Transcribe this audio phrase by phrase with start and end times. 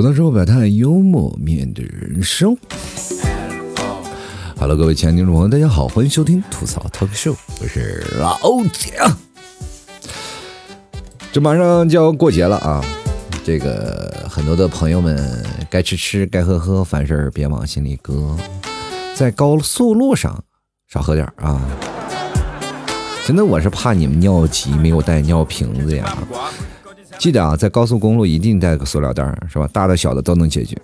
[0.00, 2.56] 吐槽后表态，幽默面对人生。
[4.56, 8.38] Hello，各位亲爱的听众朋友，大家好，欢迎收听吐槽 talk show，我是老
[8.72, 9.16] 蒋。
[11.32, 12.80] 这马上就要过节了啊，
[13.42, 18.36] 这个很多的朋友们该吃吃，该喝喝，凡事别往心里搁，
[19.16, 20.44] 在高速路上
[20.86, 21.60] 少喝点啊。
[23.26, 26.16] 真的，我是怕你们尿急，没有带尿瓶子呀。
[27.18, 29.68] 记得啊，在高速公路一定带个塑料袋，是吧？
[29.72, 30.76] 大的小的都能解决。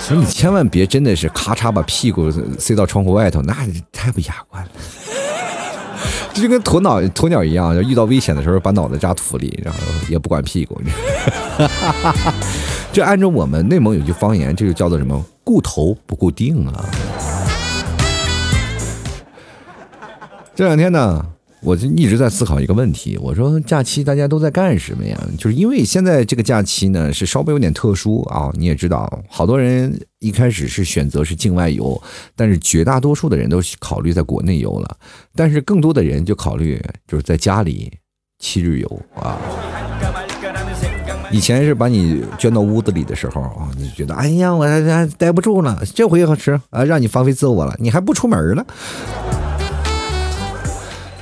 [0.00, 3.54] 所以你千万别真的是咔嚓把屁股塞到窗户外头，那
[3.92, 4.70] 太不雅观了。
[6.34, 10.80] 这 就跟鸵鸟鸵鸟一样，遇到危险的时候把脑袋扎土里，然后也不管屁股。
[12.92, 15.24] 这按照我们内蒙有句方言，这就叫做什么？
[15.44, 16.84] 顾头不顾腚啊。
[20.54, 21.24] 这两天呢。
[21.60, 25.18] 我就一直在思考一个问题，我说假期大家都在干什么呀？
[25.36, 32.00] 就是因为现在这个假期呢是稍微有点特殊啊，你也知道，好多人一开始是选择是境外游，
[32.36, 34.96] 但是绝大多数的人都考虑在国内游了，
[35.34, 37.92] 但是更多的人就考虑就是在家里
[38.38, 39.36] 七日游啊。
[41.30, 44.66] 以前是把你圈到屋子里的时候啊，你就觉得哎呀我
[45.18, 48.64] 待不住了，这回好吃啊，让你放飞自我了，你还不出门了。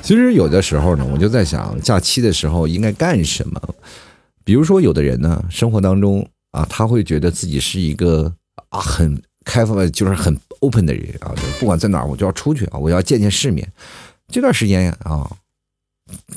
[0.07, 3.61] 其实有的时候呢，我就在想，假期的时候应该干什么？
[4.45, 8.33] 比如说，有的人呢，生活当中啊，他会觉得自己是一个
[8.69, 13.69] 啊很开放，就是很 open 的人啊，不管在哪儿，我就要出去啊，我要见见世面。
[14.29, 15.29] 这段时间啊，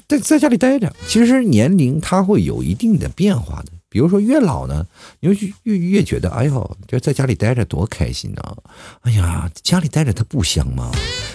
[0.08, 3.72] 在在家里待着，其实年龄它会有一定的变化的。
[3.90, 4.86] 比如说越老呢，
[5.20, 8.58] 你就越越觉得，哎呦，这在家里待着多开心呢！
[9.02, 10.92] 哎呀，家里待着它不香吗？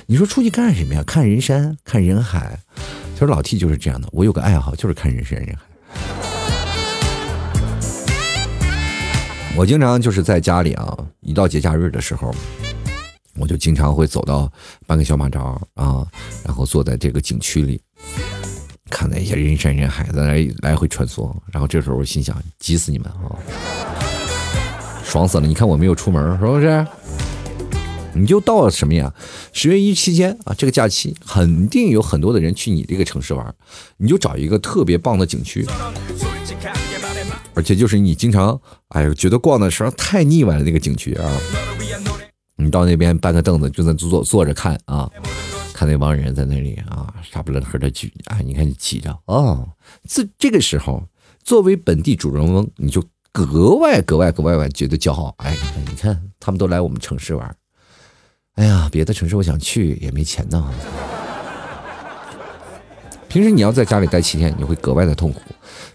[0.06, 1.02] 你说出去干什么呀？
[1.04, 2.60] 看人山，看人海。
[3.14, 5.62] 其实老 T 就是这样的，我有个爱好就是看人山人海。
[9.56, 12.32] 我经常就是在家里啊，一到节假日的时候，
[13.36, 14.52] 我就经常会走到
[14.86, 15.40] 半个小马扎
[15.74, 16.06] 啊，
[16.44, 17.80] 然后坐在这个景区里。
[18.90, 23.38] 看那些人山人海在那来回穿梭，然后这时候我心想：急死你们啊！
[25.04, 25.46] 爽死了！
[25.46, 26.86] 你看我没有出门，是不是？
[28.16, 29.12] 你就到了什么呀？
[29.52, 33.54] 十月一期间啊，这个假期肯定有很多的人去你这个城市玩，
[33.96, 35.66] 你就找一个特别棒的景区，
[37.54, 41.28] 而且就是你经常哎呦觉得逛的时候太腻歪了那个景区啊，
[42.56, 45.10] 你到那边搬个凳子就在坐坐着看啊。
[45.84, 49.68] 看那帮人在那里啊，傻不愣呵的举啊，你看你挤着哦，
[50.08, 51.02] 这这个时候，
[51.42, 55.34] 作为本地主人翁，你就格外格外格外外觉得骄傲。
[55.38, 55.54] 哎，
[55.90, 57.54] 你看他们都来我们城市玩，
[58.54, 60.72] 哎呀，别的城市我想去也没钱呢。
[63.28, 65.42] 平时你要在家里待七天，你会格外的痛苦。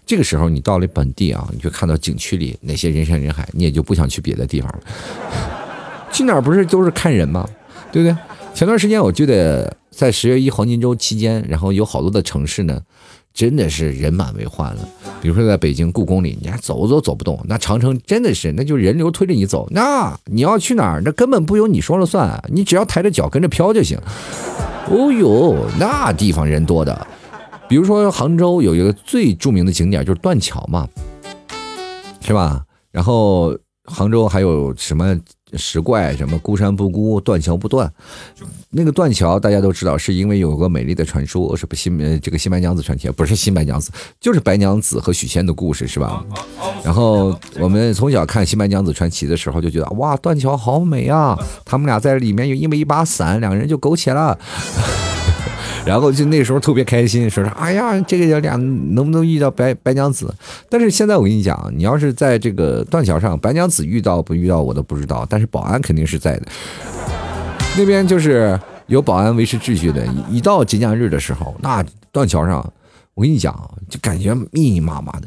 [0.06, 4.80] 这个时候你到了本地啊，你就看到景区里那些人山人海，你也就不想去别的地方了。
[6.12, 7.44] 去哪儿不是都是看人吗？
[7.90, 8.16] 对不对？
[8.52, 12.80] 前段时间我记得在十月一黄金周期间，然后有好多的城市呢，
[13.34, 14.88] 真的是人满为患了。
[15.20, 19.68] 比如说在北京故宫里，你还走都走不动；那长城真的是，那就人流推着你走。
[19.72, 23.98] 那你要去哪儿，那根本不由你说了算，你只要抬着脚跟着飘就行。
[24.88, 27.06] 哦呦，那地方人多的。
[27.68, 30.88] 比如说杭州有一个最著名的景点就是断桥嘛，
[32.22, 32.64] 是吧？
[32.90, 35.14] 然后杭州还有什么？
[35.56, 37.92] 石怪什么孤山不孤，断桥不断。
[38.70, 43.90] 那个断桥大家都知道，是因为有个美丽的传说，是不新呃这个新白娘子传奇，不是新白娘子，
[44.20, 46.24] 就是白娘子和许仙的故事，是吧？
[46.84, 51.36] 然后我们从小看新白娘子传奇的时候，就觉得哇，断桥好美啊！
[51.64, 54.38] 他们俩在里面有因为一把伞，两个人就苟且了。
[55.90, 58.54] 然后就那时候特别开心，说是哎呀，这个俩
[58.94, 60.32] 能不能遇到白白娘子？
[60.68, 66.46] 但是现在我跟你讲，你要是在这个断桥上，白娘子遇到不遇到我都不知道，但是保安肯定是在的。
[67.76, 68.56] 那边就是
[68.86, 70.06] 有保安维持秩序的。
[70.30, 72.64] 一到节假日的时候，那断桥上，
[73.14, 73.52] 我跟你讲，
[73.88, 75.26] 就感觉密密麻麻的。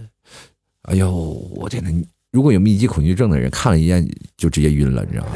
[0.83, 1.11] 哎呦，
[1.57, 1.91] 我天呐，
[2.31, 5.31] 如果有密集恐惧症的人看了一眼就直接晕了，你知道吗？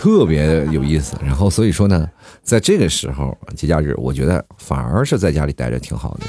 [0.00, 2.08] 特别有意思，然后所以说呢，
[2.42, 6.24] 在这个时候节假日，我觉得反而是在家里待着挺好的。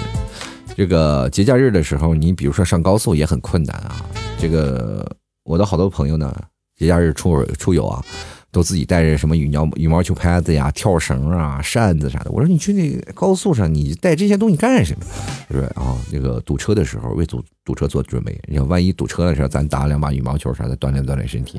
[0.75, 4.05] 这个节假日的时候，你比如说上高速也很困难啊。
[4.37, 5.09] 这个
[5.45, 6.35] 我的好多朋友呢，
[6.75, 8.03] 节假日出出游啊，
[8.51, 12.31] 都自己带着什么羽毛羽毛球拍子呀、跳绳啊、扇子啥的。
[12.31, 15.05] 我说你去那高速上，你带这些东西干什么？
[15.47, 15.95] 是不是啊？
[16.11, 21.57] 那个堵车的时候为堵堵车做准备，你看万一堵车的时候，咱打两把羽毛球啥的，锻炼锻炼身体。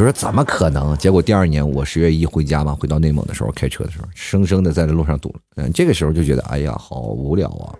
[0.00, 0.96] 我说怎么可能？
[0.96, 5.34] 结果第二年我十月一回家嘛，回到内蒙的时候开车的时候，生生的在这路上堵了。
[5.56, 7.76] 嗯，这个时候就觉得哎呀，好无聊啊！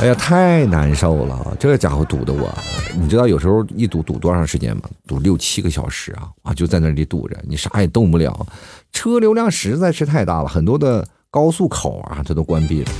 [0.00, 1.56] 哎呀，太难受了！
[1.60, 2.52] 这家伙堵的我，
[3.00, 4.82] 你知道有时候一堵堵多长时间吗？
[5.06, 6.30] 堵六七个小时啊！
[6.42, 8.44] 啊，就在那里堵着，你啥也动不了，
[8.90, 12.90] 车流量实在是太大了，很多的高速口啊，它都关闭了。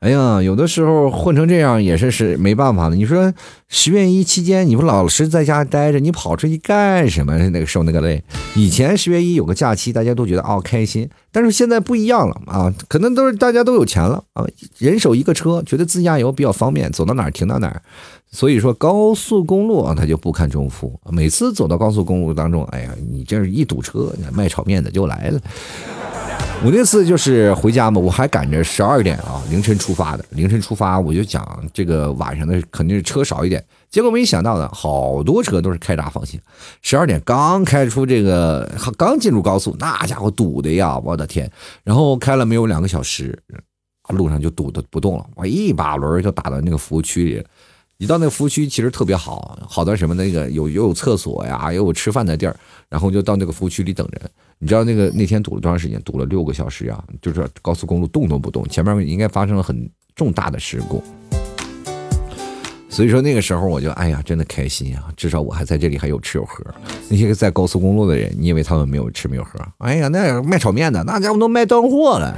[0.00, 2.94] 哎呀，有的时候混成这样也是是没办法的。
[2.94, 3.32] 你说
[3.66, 7.36] 十月一期间你不老实在家待着，你跑出去干什么？
[7.48, 8.22] 那个受那个累。
[8.54, 14.44] 以前十月一有个假期，大家都觉得哦开心，但是现在不一样了啊，可能都是大家都有钱了啊，
[14.76, 17.80] 人手一个车，觉得自驾游比较方便，走到哪儿停到哪儿。
[18.30, 21.00] 所以说高速公路啊，他就不堪重负。
[21.10, 25.40] 每次走到高速公路当中，哎呀，你这一堵车，卖炒面的就来了。
[26.64, 36.40] 我那次就是回家嘛，我还赶着十二点啊凌晨出发的，凌晨出发我就讲这个晚上的肯定是车少一点，结果没想到呢，好多车都是开闸放行，
[36.80, 41.48] 十二点刚开出这个刚进入高速，那家伙堵的呀，我的天！
[41.84, 43.38] 然后开了没有两个小时，
[44.08, 47.44] 路上就堵的不动了，我一把轮就打到那个服务区里。
[47.98, 52.54] 一到那服务区，其实特别好，好到什么那个有又有厕所呀，又有吃饭的地儿，
[52.90, 54.20] 然后就到那个服务区里等着。
[54.58, 55.98] 你知道那个那天堵了多长时间？
[56.02, 57.02] 堵了六个小时啊！
[57.22, 61.02] 就是高速公路动都不动，前面应该发生了很重大的事故。
[62.90, 65.04] 所以说那个时候我就哎呀，真的开心啊！
[65.16, 66.62] 至少我还在这里还有吃有喝。
[67.08, 69.58] 那些个在高速公路的人，你以为他们没有吃没有喝？
[69.78, 72.34] 哎呀，那卖炒面的那家伙都卖断货了。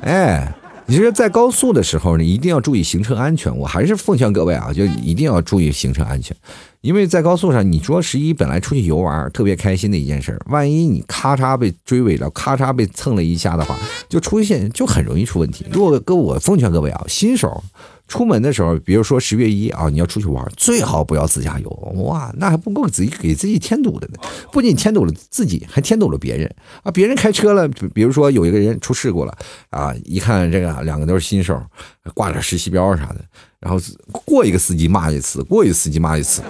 [0.00, 0.50] 哎。
[0.86, 3.54] 你说在高速的时候呢，一定要注意行车安全。
[3.56, 6.36] 我还是奉劝各位啊，就一定要注意行车安全，
[6.82, 13.78] 因为在高速上，你说十一本来出去游玩特别开心的一件事，万一你咔嚓被追尾了，咔嚓被蹭了一下的话，
[14.08, 15.64] 就出现就很容易出问题。
[15.70, 17.62] 如果跟我奉劝各位啊，新手。
[18.06, 21.70] 出门的时候，比如说十月一啊，你要出去玩，最好不要自驾游，
[22.04, 24.18] 哇，那还不够自己给自己添堵的呢。
[24.52, 26.92] 不仅添堵了自己，还添堵了别人啊。
[26.92, 29.36] 别人开车了，比如说有一个人出事故了
[29.70, 31.60] 啊，一看这个两个都是新手，
[32.14, 33.24] 挂点实习标啥的，
[33.58, 33.80] 然后
[34.24, 36.42] 过一个司机骂一次，过一个司机骂一次。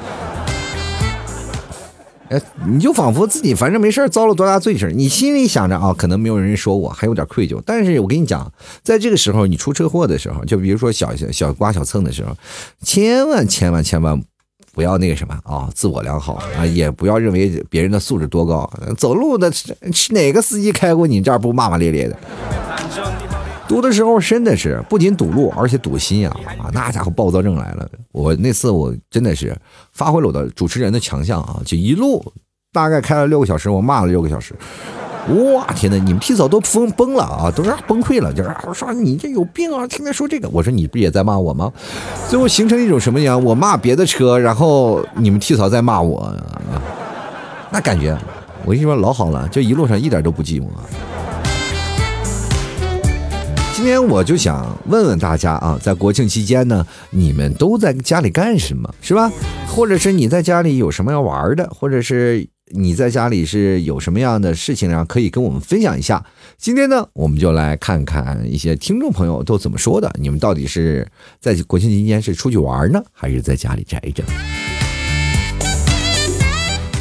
[2.31, 7.61] 哎，你就仿佛自己反正没事遭了多大罪似的，你心里想着啊，可能没有人说我，还有点愧疚。
[7.67, 8.51] 但是我跟你讲，
[8.83, 12.35] 在这个时候你出车祸的时候，就比如说小小小刮小蹭的时候，
[12.83, 14.19] 千万千万千万
[14.73, 19.75] 不要那个什么啊，自我良好啊，也不要认为别人的素质多高，走路的是
[20.13, 22.19] 哪个司机开过你这儿不骂骂咧咧的。
[23.67, 26.37] 堵的时候真的是不仅堵路，而且堵心啊！
[26.59, 27.89] 啊，那家伙暴躁症来了。
[28.13, 29.57] 我那次我真的是
[29.93, 32.23] 发挥了我的主持人的强项啊，就一路
[32.73, 34.55] 大概开了六个小时，我骂了六个小时。
[35.55, 35.97] 哇，天哪！
[35.97, 40.47] 你们替嫂都疯崩了啊，都是崩溃了，就是说你这有病啊，天天说这个。
[40.51, 41.73] 我说你不也在骂我吗？
[42.29, 43.43] 最后形成一种什么样？
[43.43, 46.31] 我骂别的车，然后你们替嫂在骂我，
[47.71, 48.15] 那感觉
[48.67, 50.67] 我跟你说老好了，这一路上一点都不寂寞。
[53.75, 59.29] 今天我就想问问大家啊，在国庆期间呢，你们都在家里干什么，是吧？
[59.67, 66.25] 或者是你在家里有什么要玩的，或者是你在家里是有什么样的事情啊，可以跟我们分享一下。
[66.57, 71.05] 今天呢，我们就来看看一些听众朋友都怎么说的，你们到底是
[71.41, 74.23] 在国庆期间是出去玩呢，还是在家里宅着？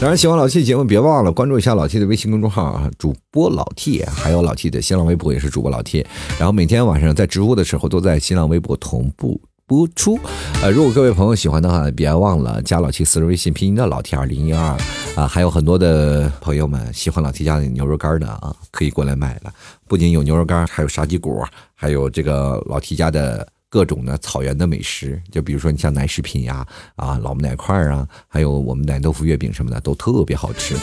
[0.03, 6.05] 当然，喜欢老 T 的节目，别忘了关注一下老 T 的微信公众号啊，主播老 T，还有老 T 的新浪微博也是主播老 T。
[6.37, 10.19] 然后每天晚上在直播的时候，都在新浪微博同步播出。
[10.61, 14.77] 呃，如果各位朋友喜欢的话，别忘了加老 T 私人微信拼音的老 T 二零一二
[15.15, 15.25] 啊。
[15.25, 19.53] 还有很多的朋友们喜欢老 T 家的牛肉干的啊，可以过来买了。
[19.87, 23.47] 不仅有牛肉干，还有沙棘果，还有这个老 T 家的。
[23.73, 26.63] 各种的草原的美食，就比如说你像奶食品呀，
[26.95, 30.75] 啊老母奶块儿啊，还有我们奶豆腐月饼什么的，都特别好吃。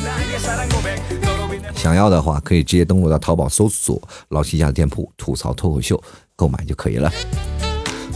[1.77, 6.03] 想要的话，可以直接登录到淘宝搜索老七家的店铺“吐槽脱口秀”
[6.35, 7.09] 购买就可以了。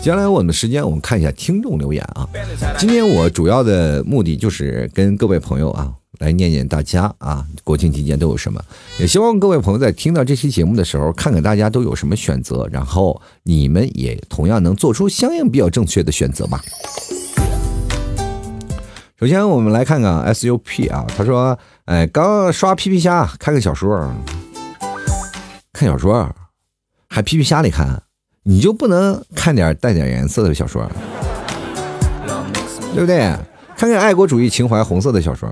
[0.03, 2.29] 接下来我们的时间，我们看一下听众留言啊。
[2.77, 5.95] 今天我主要的目的就是跟各位朋友啊。
[6.25, 8.59] 来念念大家啊，国庆期间都有什么？
[8.99, 16.63] 也希望各位朋友在听到这期节目的时候，看看大家都有什么选择，然后你们也同样能做出相应比较正确的选择吧。
[19.21, 24.11] 首先，我们来看看 SUP 啊，他说：“哎，刚刷皮皮虾，看个小说，
[25.75, 26.35] 看小说
[27.11, 28.03] 还皮皮虾里看，
[28.45, 30.91] 你就不能看点带点颜色的小说，
[32.95, 33.37] 对不对？
[33.77, 35.49] 看看爱国主义情怀红色的小说。”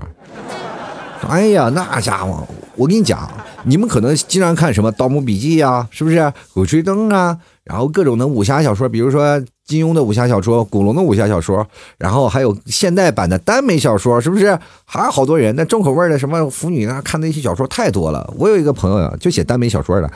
[1.29, 3.31] 哎呀，那家伙，我跟你讲，
[3.63, 6.17] 你们可能经常看什么《盗墓笔记》呀，是不是？
[6.53, 11.65] 《鬼吹灯》啊，然后各种的武侠小说，比如说金庸的武侠小说、古龙的武侠小说，
[11.97, 14.59] 然后还有现代版的耽美小说，是不是？
[14.83, 18.33] 还有好多人那重口味的什么腐女啊，看那些小说太多了。
[18.37, 20.11] 我有一个朋友呀，就写耽美小说的，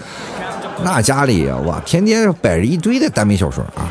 [0.84, 3.88] 那家里哇，天天摆着一堆的耽美小说啊，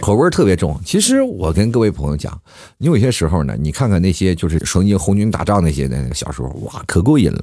[0.00, 0.80] 口味特别重。
[0.84, 2.38] 其实我跟各位朋友讲，
[2.78, 7.42] 你有些时候呢，你看看那些就是曾经红军打仗那些的小说，哇，可过瘾了。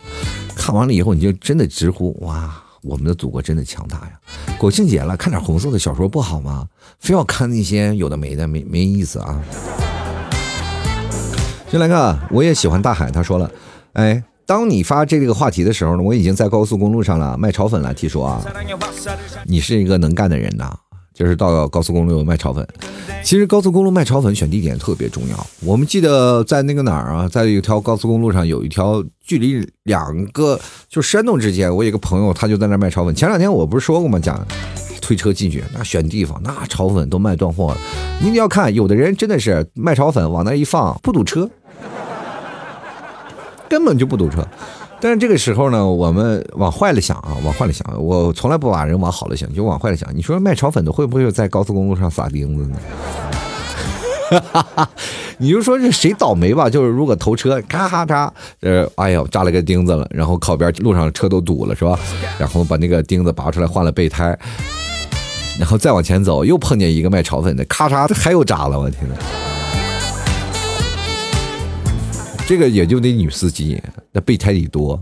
[0.55, 2.63] 看完了以后，你就真的直呼哇。
[2.81, 4.11] 我们的祖国真的强大呀！
[4.57, 6.65] 国庆节了，看点红色的小说不好吗？
[6.97, 9.37] 非要看那些有的没的，没没意思啊！
[11.69, 13.11] 先来看，我也喜欢大海。
[13.11, 13.51] 他说了，
[13.93, 17.93] 哎，当你发这个话题的时候呢，我已经在高速公路上了，卖炒粉了。
[17.93, 18.41] 听说啊，
[19.43, 20.73] 你是一个能干的人呐。
[21.19, 22.65] 就是到高速公路卖炒粉，
[23.25, 25.47] 其实高速公路卖炒粉选地点特别重要。
[25.65, 30.57] 我们记得在那个哪儿啊，在一条高速公路上有一条距离两个
[30.87, 33.13] 就山洞之间，我有个朋友他就在那卖炒粉。
[33.13, 34.17] 前两天我不是说过吗？
[34.17, 34.47] 讲
[35.01, 37.77] 推车进去，那选地方，那炒粉都卖断货了。
[38.21, 41.49] 你要看，有的人真的是卖炒粉往那一放，不堵车，
[43.67, 44.47] 根本就不堵车。
[45.01, 50.09] 但是这个时候呢，我们往坏了想啊，往坏了想，我从来不把人往好了想，就往坏了想。
[50.13, 52.77] 你说卖炒粉的会不会在高速公路上撒钉子呢？
[55.39, 56.69] 你就说这谁倒霉吧？
[56.69, 58.29] 就是如果头车咔咔嚓，
[58.59, 61.97] 呃，哎呦扎了个钉子了，然后靠边路上车都堵了是吧？
[62.37, 64.37] 然后把那个钉子拔出来换了备胎，
[65.57, 69.15] 然后再往前走，又碰见一个卖炒粉的，咔嚓还有扎了，我天呐！
[72.49, 73.79] 这个也就得女司机，
[74.11, 74.99] 那备胎得多。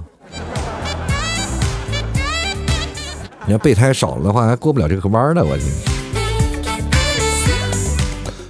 [3.45, 5.41] 你要备胎少了的话，还过不了这个弯呢。
[5.45, 5.65] 我天！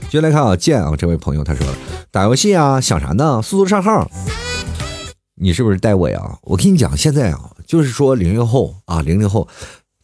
[0.10, 1.64] 接下来看啊，剑啊，这位朋友他说，
[2.10, 3.40] 打游戏啊，想啥呢？
[3.40, 4.10] 速度上号。
[5.36, 6.20] 你是不是带我呀？
[6.42, 9.48] 我跟你讲，现在啊，就是说零零后啊，零零后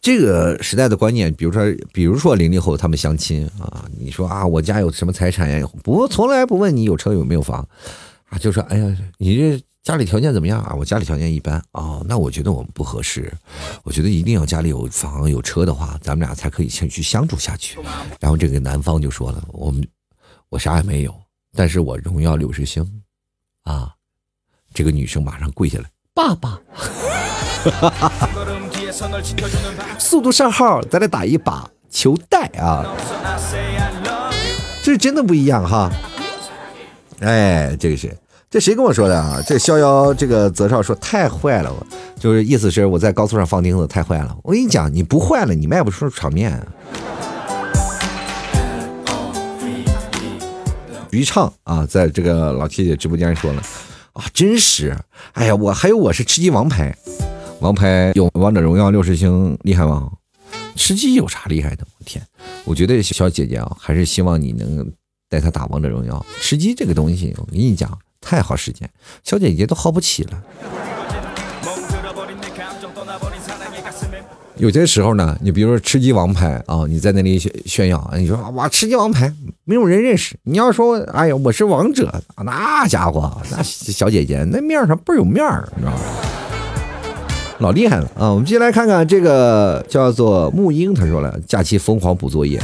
[0.01, 5.67] 这个时代的观念，比如说，比如说零零后他们相亲啊，你说啊，我家有什么财产呀？
[5.83, 7.67] 不，从来不问你有车有没有房。
[8.39, 10.73] 就说：“哎呀，你这家里条件怎么样啊？
[10.77, 13.31] 我家里条件一般哦，那我觉得我们不合适。
[13.83, 17.79] 我觉得一定要家里有房有车的话，咱们俩才可以先去相处下去。”
[18.19, 19.87] 然后这个男方就说了：“我们
[20.49, 21.13] 我啥也没有，
[21.53, 23.03] 但是我荣耀六十星
[23.63, 23.93] 啊！”
[24.73, 26.59] 这个女生马上跪下来：“爸爸，
[29.99, 32.83] 速度上号，咱俩打一把求带啊！”
[34.81, 35.91] 这是真的不一样哈！
[37.19, 38.17] 哎，这个是。
[38.53, 39.41] 这谁跟我说的啊？
[39.47, 41.87] 这逍遥这个泽少说太坏了，我
[42.19, 44.37] 就是意思是我在高速上放钉子太坏了。
[44.43, 46.63] 我跟你讲，你不坏了，你卖不出场面。
[51.09, 53.63] 于畅啊，在这个老七姐直播间说了
[54.13, 54.95] 啊，真实。
[55.31, 56.95] 哎呀，我还有我是吃鸡王牌，
[57.59, 60.11] 王牌有王者荣耀六十星厉害吗？
[60.75, 61.83] 吃鸡有啥厉害的？
[61.97, 62.23] 我天，
[62.65, 64.87] 我觉得小姐姐啊，还是希望你能
[65.27, 66.23] 带她打王者荣耀。
[66.39, 67.89] 吃鸡这个东西，我跟你讲。
[68.23, 68.89] 太耗时间，
[69.23, 70.41] 小姐姐都耗不起了。
[74.57, 79.33] 有些时候呢，你比如说吃鸡王牌啊，你在那里炫炫耀，你说哇吃鸡王牌
[79.65, 80.35] 没有人认识。
[80.43, 85.99] 你要说哎呀我是王者，那家伙那小姐姐那面上倍儿有面儿，你知道吗？
[87.59, 88.29] 老厉害了啊！
[88.29, 92.61] 我们接下来看看这个叫做木英，他说了假期疯狂补作业。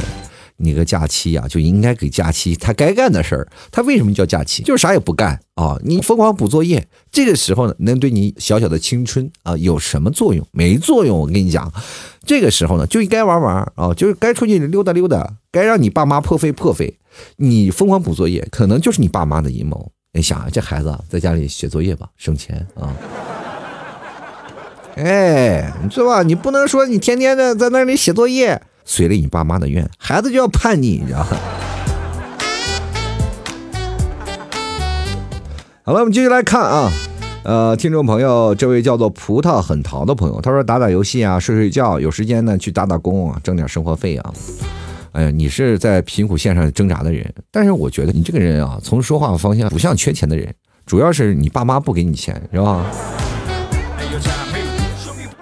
[0.62, 3.48] 你个假期呀，就应该给假期他该干的事儿。
[3.72, 4.62] 他为什么叫假期？
[4.62, 5.78] 就是啥也不干啊！
[5.82, 10.46] 你疯狂补作业，这个时候呢，能对你小小的青春啊有什么作用？
[10.52, 11.18] 没作用。
[11.18, 11.72] 我跟你讲，
[12.26, 16.98] 这个时候呢，就应该玩玩啊，就是该出去溜达溜达，该让你爸妈破费破费。
[17.36, 19.90] 你疯狂补作业，可能就是你爸妈的阴谋。
[20.12, 22.94] 你想啊，这孩子在家里写作业吧，省钱啊。
[24.96, 26.22] 哎，你知道吧？
[26.22, 28.60] 你不能说你天天的在那里写作业。
[28.84, 31.26] 随了你爸妈的愿，孩子就要叛逆，你知道吗？
[35.82, 36.92] 好了，我们继续来看啊，
[37.42, 44.32] 呃，听众朋友，这位叫做葡萄很淘的朋友，他说打打游戏啊，睡睡觉，有时间呢去打打工啊，挣点生活费啊。
[45.12, 50.54] 哎呀，你是在贫苦线上挣扎的人，但是我觉得你这个人啊，从说话方向不像缺钱的人，
[50.86, 52.86] 主要是你爸妈不给你钱，是吧？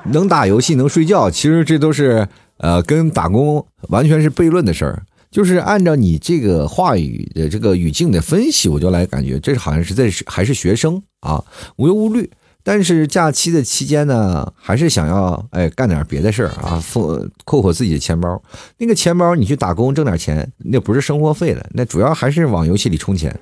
[0.04, 2.26] 能打游戏，能睡觉，其实这都是。
[2.58, 11.44] 呃，跟打工完全是悖论的事儿，就是按照你这个话语的这个语境的分析，我就来感觉这好像是在还是学生啊，
[11.76, 12.30] 无忧无虑。
[12.64, 16.82] 但是假期的期间呢，还是想要哎干点别的事儿啊，
[17.44, 18.42] 扣扣自己的钱包。
[18.76, 23.34] 那个钱包你去打工挣点钱，那不是生活费了，那主要还是往游戏里充钱，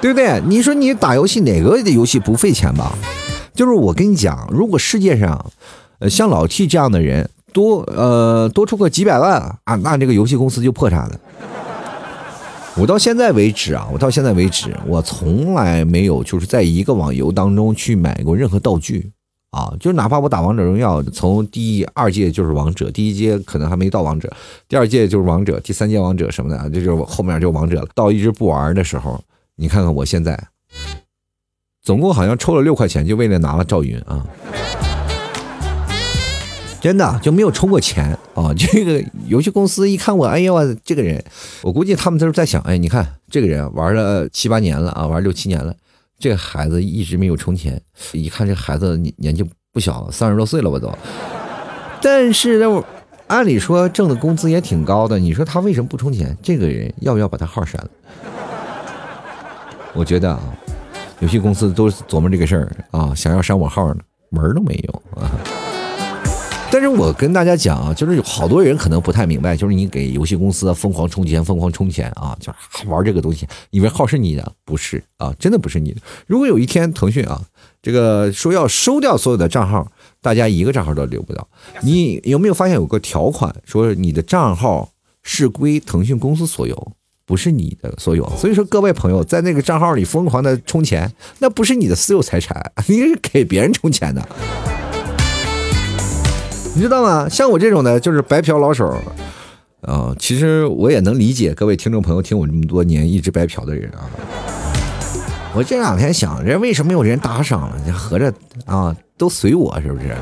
[0.00, 0.40] 对不对？
[0.46, 2.96] 你说你打游戏哪个游戏不费钱吧？
[3.54, 5.50] 就是我跟你讲，如果世界上，
[5.98, 7.30] 呃，像老 T 这样的人。
[7.54, 11.20] 多呃多出个几百万啊，那这个游戏公司就破产了。
[12.76, 19.12] 我到现在为止啊，我到现在为止，我从来没有就是在一个网游当中去买过任何道具
[19.50, 24.28] 啊，就哪怕我打王者荣耀，从第二届就是王者，第一阶可能还没到王者，
[24.68, 27.86] 第二届就是王者，第三届王者什么的，这就是后面就王者了。
[27.94, 29.22] 到一直不玩的时候，
[29.54, 30.36] 你看看我现在，
[31.80, 34.26] 总共好像抽了六块钱，就为了拿了赵云啊。
[36.84, 38.52] 真的就没有充过钱啊！
[38.54, 40.52] 这个游戏公司一看我，哎呀，
[40.84, 41.24] 这个人，
[41.62, 45.74] 我估计他们都是在想，哎，你看这个人玩了七八年了啊，玩六七年了，
[46.18, 47.80] 这孩子一直没有充钱，
[48.12, 50.92] 一看这孩子年年纪不小，三十多岁了吧都。
[52.02, 52.84] 但是呢，
[53.28, 56.36] 按理说挣的工资也挺高的，你说他为什么不充钱？
[56.42, 57.90] 这个人要不要把他号删了？
[59.94, 60.38] 我觉得啊，
[61.20, 65.32] 游戏公司都琢磨这个事儿啊，想要删我号呢，门都没有啊。
[66.74, 76.00] 但是我跟大家讲啊，就是有好多人可能不太明白，就是你给游戏公司疯狂充钱，疯狂充钱啊，就是玩这个东西，以为号是你的，不是啊，真的不是你的。
[76.26, 77.40] 如果有一天腾讯啊，
[77.80, 79.86] 这个说要收掉所有的账号，
[80.20, 81.46] 大家一个账号都留不到。
[81.82, 84.90] 你有没有发现有个条款说你的账号
[85.22, 86.92] 是归腾讯公司所有，
[87.24, 88.28] 不是你的所有？
[88.36, 94.28] 所以说各位朋友在那个账号里疯狂的充钱，那不是你的私有财产，你是给别人充钱的。
[96.76, 97.28] 你知道吗？
[97.28, 98.92] 像我这种的，就是白嫖老手，
[99.82, 104.10] 啊，其实我也能理解各位听众朋友听我这么多年一直白嫖的人啊。
[105.54, 107.76] 我这两天想，人为什么有人打赏了？
[107.86, 108.34] 你合着
[108.66, 110.16] 啊，都随我是不是？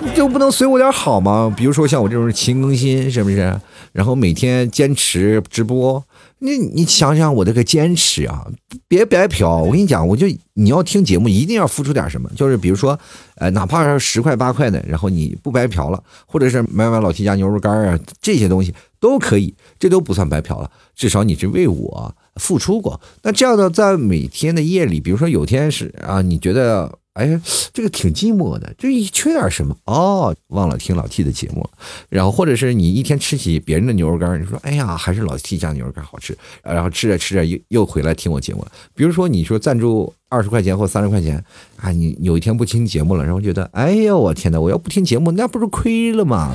[0.00, 1.52] 你就不能随我点好吗？
[1.56, 3.52] 比如说像我这种勤更新，是不是？
[3.90, 6.02] 然后每天坚持直播。
[6.44, 8.44] 你你想想我这个坚持啊，
[8.88, 9.58] 别白嫖！
[9.58, 12.98] 我跟你讲，我就你要听节目，一定要付出点什么，就是比如说，
[13.36, 23.00] 呃，哪怕是十块八块的，然后你不白嫖了，或者是买买老 T 家牛肉干啊，这些东西都可以，这都不算白嫖了，至少你是为我付出过。
[23.22, 26.98] 那这样的，在每天的夜里，比如说有天是啊，你觉得。
[27.14, 27.38] 哎，
[27.74, 31.68] 这个挺寂寞的，就一缺点什么哦，忘了听老 T 的节目，
[32.08, 38.66] 然后或者是你一天吃起别人的牛肉干，你说哎呀，还是老 T 家牛肉干好吃，然后吃着吃着又又回来听我节目。
[38.94, 41.44] 比如说你说赞助二十块钱或三十块钱
[41.76, 46.52] 啊，你有一天不听节目了，然后觉得哎呀，我天哪，我要不听节目那不是亏了吗？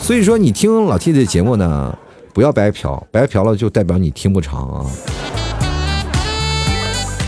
[0.00, 1.98] 所以说你听老 T 的节目呢，
[2.32, 4.90] 不要白嫖，白嫖了就代表你听不长啊。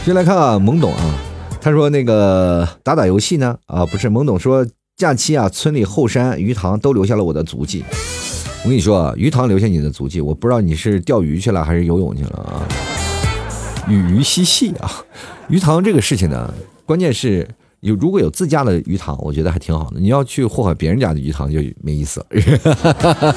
[0.07, 1.15] 先来看啊，懵懂啊。
[1.65, 3.57] 他说：“那个打打游戏呢？
[3.67, 7.85] 啊，不是懵懂说假期啊，村里后山鱼塘都留下了我的足迹。
[8.65, 12.67] 我跟你说啊，鱼塘留下你的足迹，我不知道你是钓鱼去了还是游泳去了啊？
[13.89, 14.91] 与鱼嬉戏啊，
[15.49, 16.53] 鱼塘这个事情呢，
[16.85, 17.49] 关键是
[17.79, 20.01] 有如果有自家的鱼塘，我觉得还挺好的。
[20.01, 22.27] 你要去祸害别人家的鱼塘就没意思了。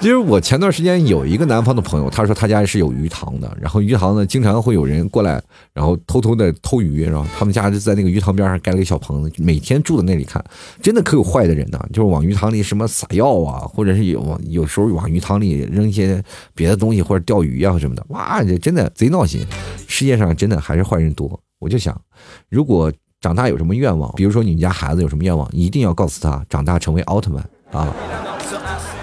[0.00, 5.40] 其实我前段时间有一个南方的朋友，他说他家是有鱼塘的，然后鱼塘呢经常会有人过来，
[5.74, 10.42] 然后偷偷的偷鱼，然后他们家就在那个鱼塘边上盖了一个小棚子，每天住在那里看，
[10.80, 19.46] 真的可有坏的人呢， 就是往鱼塘里什么撒药啊，或者是有有时候往鱼塘里扔一些别的东西或者钓鱼啊什么的，哇，这真的贼闹心。
[19.86, 22.00] 世界上真的还是坏人多，我就想，
[22.48, 27.94] 如果长大有什么愿望，比如说你们家孩子有什么愿望，一定要告诉他，长大成为奥特曼啊。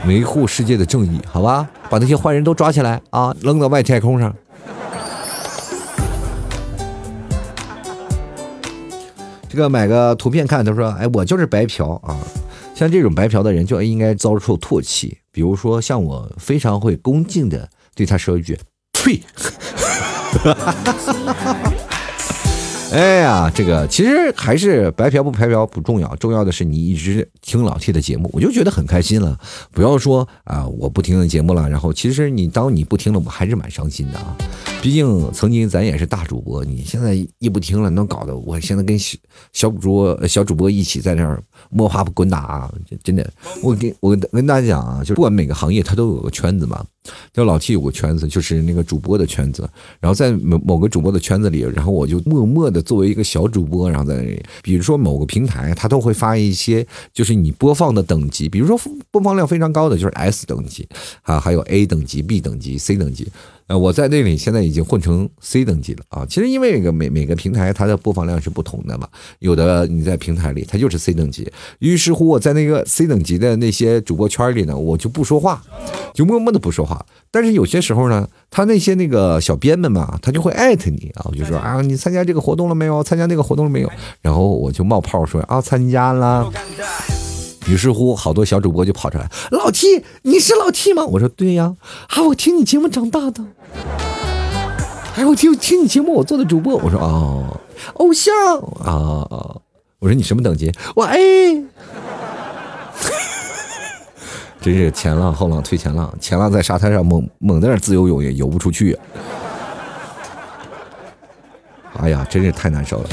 [0.05, 4.33] 维护世界的正义，好吧，把那些坏人都抓起来啊，扔到外太空上。
[9.49, 12.15] 这个买个图片看，他说：“哎，我就是白嫖啊。”
[12.75, 15.17] 像这种白嫖的人就应该遭受唾弃。
[15.31, 18.59] 比如说，像我非常会恭敬的对他说一句
[18.93, 19.21] ：“呸。
[22.89, 29.37] ”哎呀，这个其实还是白嫖不白嫖不重要，重要的是你一直听老 T 的节目，我就觉得很开心了。
[29.71, 34.35] 不要说啊，我不听的节目了，然后其实你当你不听了，我还是蛮伤心的啊。
[34.87, 39.17] 毕竟曾经咱也是大主播，你现在一不听了，能搞得我现在跟小
[39.51, 42.71] 小主播小主播一起在那儿摸爬滚打，
[43.03, 43.29] 真的。
[43.61, 46.85] 我跟我跟大家讲啊，就不管每个行业它都有个圈子嘛。
[47.33, 49.69] 就老 T 有个圈子，就是那个主播的圈子。
[49.99, 58.77] 然后在某某个主播的圈子里，然后我就默默的作为一个小主播，然后在那里，比如说某个平台，他都会发一些，就是你播放的等级，比如说
[59.11, 60.87] 播放量非常高的就是 S 等级
[61.21, 63.27] 啊，还有 A 等级、B 等级、C 等级。
[63.67, 66.25] 呃，我在那里现在已经混成 C 等级了啊。
[66.25, 69.05] 其实因为个每每个平台它的播放量是不同的嘛，
[69.39, 71.51] 有的你在平台里它就是 C 等级。
[71.79, 75.61] 于是乎我在那个 C 等级的那些主播圈里呢，我就不说话，
[76.13, 77.05] 就默默的不说话。
[77.29, 83.03] 但是有些时候呢，他那些那个小编们嘛，他就会艾特你啊，我就说啊，你参加这个活动了没有？
[83.03, 83.91] 参加那个活动了没有？
[84.21, 86.49] 然后我就冒泡说啊，参加了。
[87.67, 91.75] 于是乎，好多小主播就跑出来：“老 T，你是老 T 吗？”我说：“对呀，
[92.07, 93.43] 啊，我听你节目长大的。”
[95.17, 96.77] 哎，我听听你节目，我做的主播。
[96.77, 97.59] 我说：“哦，
[97.95, 98.33] 偶像
[98.79, 99.27] 啊。”
[99.99, 101.65] 我说：“你什么等级？”我 A。
[104.61, 108.97] 真是前浪后浪推前浪，前浪在沙滩上猛猛在那自由泳也游不出去。
[111.97, 113.09] 哎呀，真是太难受了。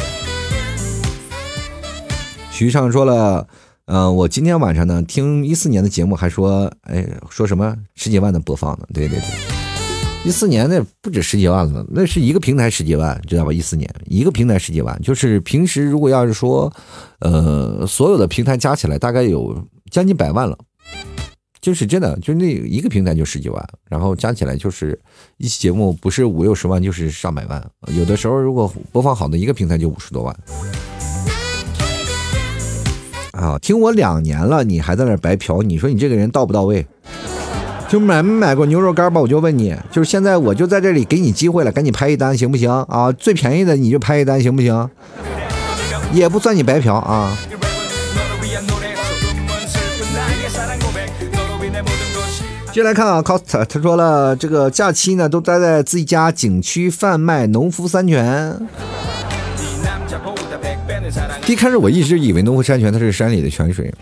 [2.52, 3.44] 徐畅说了。
[3.86, 8.86] 嗯，我今天晚上呢听一四年的节目，还说，哎，说什么十几万的播放呢？
[8.94, 9.28] 对对对，
[10.24, 13.52] 一四年那不止十几万了，那是一个平台十几万，知道吧？
[13.52, 16.72] 一四年一个平台十几万，就是平时如果要是说，
[17.18, 20.56] 呃，所有的平台加起来大概有将近百万了，
[21.60, 24.98] 就是真的，就那一个平台就十几万，然后加起来就是
[25.36, 30.34] 一期节目不是五六十万就是上百万，有的时候如果播放好的一个平台就五十多万。
[33.44, 35.62] 啊，听我两年了，你还在那白嫖？
[35.62, 36.86] 你说你这个人到不到位？
[37.86, 39.20] 就买没买过牛肉干吧？
[39.20, 42.70] 我就问你，就是现在我就在这里给你机会了，赶紧拍一单行不行？
[42.88, 44.88] 啊，最便宜的你就拍一单行不行？
[46.10, 47.36] 也不算你白嫖啊。
[52.72, 58.58] 接来看啊，cost，他说了，这个假期呢都待在自己家景区贩卖农夫山泉。
[61.46, 63.92] 一开始我一直以为农夫山泉它是山里的泉水，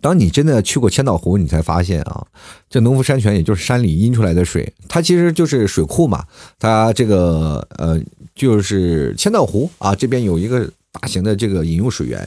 [0.00, 2.26] 当你真的去过千岛湖，你才发现啊，
[2.68, 6.24] 这农夫山泉也就是山里阴出来的水，它其实就是水库嘛，
[6.58, 8.00] 它这个呃
[8.34, 10.68] 就是千岛湖啊这边有一个。
[11.00, 12.18] 大型的这个饮用水源，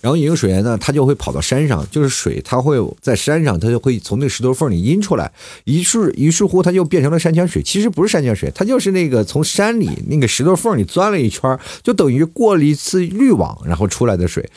[0.00, 5.30] 然后饮用水源呢，它就会跑到山上，就是水，它会在山上，它就会从那石头缝里阴出来，
[5.64, 7.62] 于是于是乎它就变成了山泉水。
[7.62, 14.48] 其实不是山泉水，它就是那个从山里那个石头缝里钻了一圈，就等于过了一次滤网，然后出来的水。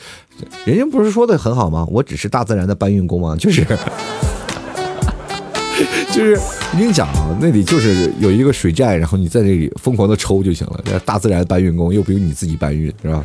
[0.64, 1.86] 人家不是说的很好吗？
[1.90, 3.36] 我只是大自然的搬运工吗？
[3.36, 3.66] 就是。
[6.12, 6.32] 就是
[6.72, 11.00] 我跟你讲啊，那里就是有一个水站，然后你在这里疯狂的抽就行了。
[11.04, 13.24] 大自然搬运工又不用你自己搬运，是吧？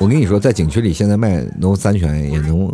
[0.00, 2.72] 我跟你说，在景区里现在卖农夫山泉也能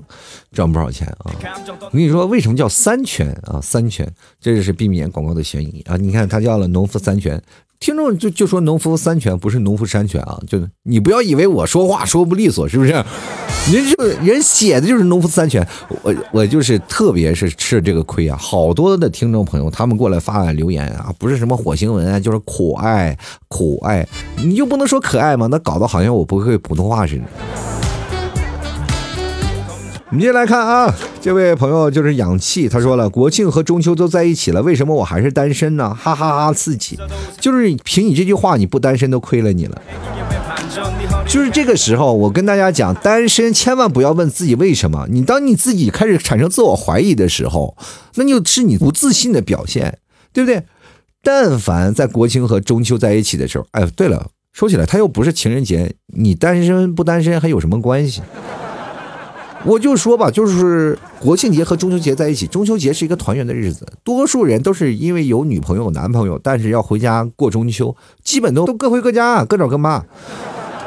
[0.53, 1.33] 赚不少钱啊！
[1.81, 3.59] 我跟你说，为什么叫三全啊？
[3.63, 4.07] 三全，
[4.41, 5.97] 这就是避免广告的嫌疑啊！
[5.97, 7.41] 你看，他叫了农夫山泉。
[7.85, 12.93] 听众就就说农夫山泉不是农夫山泉啊，就你不要以为我说话说不利索，是不是？
[12.93, 15.67] 人就人写的就是农夫山泉，
[16.03, 18.39] 我我就是特别是吃这个亏啊！
[18.41, 23.15] 好多的听众朋友他们过来发留言啊，不是什么火星文啊，就是可爱
[23.51, 25.47] 可爱，你就不能说可爱吗？
[25.51, 27.25] 那搞得好像我不会普通话似的。
[30.15, 35.93] 我们接下来看啊，这位朋友就是氧气，他说了，国庆和中秋都在一起了，为什么我还是单身呢？
[35.93, 36.97] 哈哈哈，刺激！
[37.41, 39.83] 就是凭你这句话，你不单身都亏了你了。
[41.27, 45.09] 就是这个时候，我跟大家讲，单身千万不要问自己为什么。
[45.11, 47.77] 你当你自己开始产生自我怀疑的时候，
[48.15, 49.99] 那就是你不自信的表现，
[50.33, 50.63] 对不对？
[51.25, 58.23] 但凡在国庆和中秋在一起的时候，哎，对了，说起来，他又不是情人节，你单身不单身还有什么关系？
[59.65, 62.47] 我就说吧，就是国庆节和中秋节在一起。
[62.47, 70.05] 中秋节是一个团圆的日子，多数人都是因为有女朋友、男朋友，但是要回家过中秋，基本都都各回各家，各找各妈。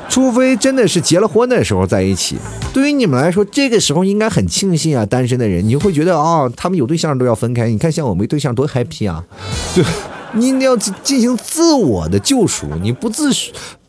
[0.09, 2.37] 除非真的是结了婚的时候在一起。
[2.73, 7.67] 对于你们来说，这个时候应该很庆幸啊，单身的人，你会觉得啊，他们有对象都要分开。
[7.69, 9.23] 你看，像我没对象多 happy 啊！
[9.75, 9.83] 对，
[10.33, 13.31] 你一定要进行自我的救赎，你不自。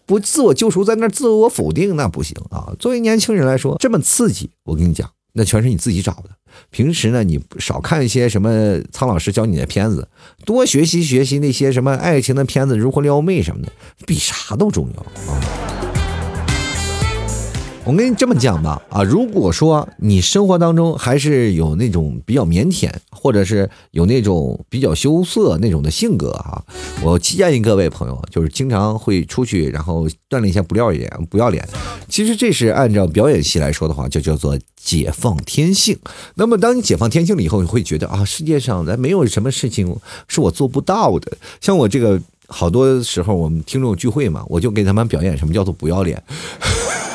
[0.09, 2.73] 不自我救赎，在那自我否定，那不行啊！
[2.79, 6.31] 作为年轻人来说，这么刺激，我跟你讲，那全是你自己找的。
[6.71, 10.09] 平时呢，你少看一些什么苍老师教你的片子，
[10.47, 13.71] 多学习学习那些什么爱情的片子，如何撩妹什么的，
[14.07, 15.88] 比啥都重要啊！
[17.89, 26.63] 我跟你这么讲吧，啊，如果说你生活当中还是有那种比较腼腆，或者是有那种比较羞涩那种的性格哈，
[27.03, 31.67] 我建议各位朋友，就是经常会出去，然后锻炼一下不要脸，不要脸。
[32.11, 35.99] 其实这是按照表演系来说的话，就叫做解放天性。
[36.35, 39.97] 那么当你解放天性了以后，你会觉得啊，世界上来没有什么事情
[40.29, 41.39] 是我做不到的。
[41.63, 46.23] 像我这个好多时候我们听众聚会嘛，我就给他们表演什么叫做不要脸。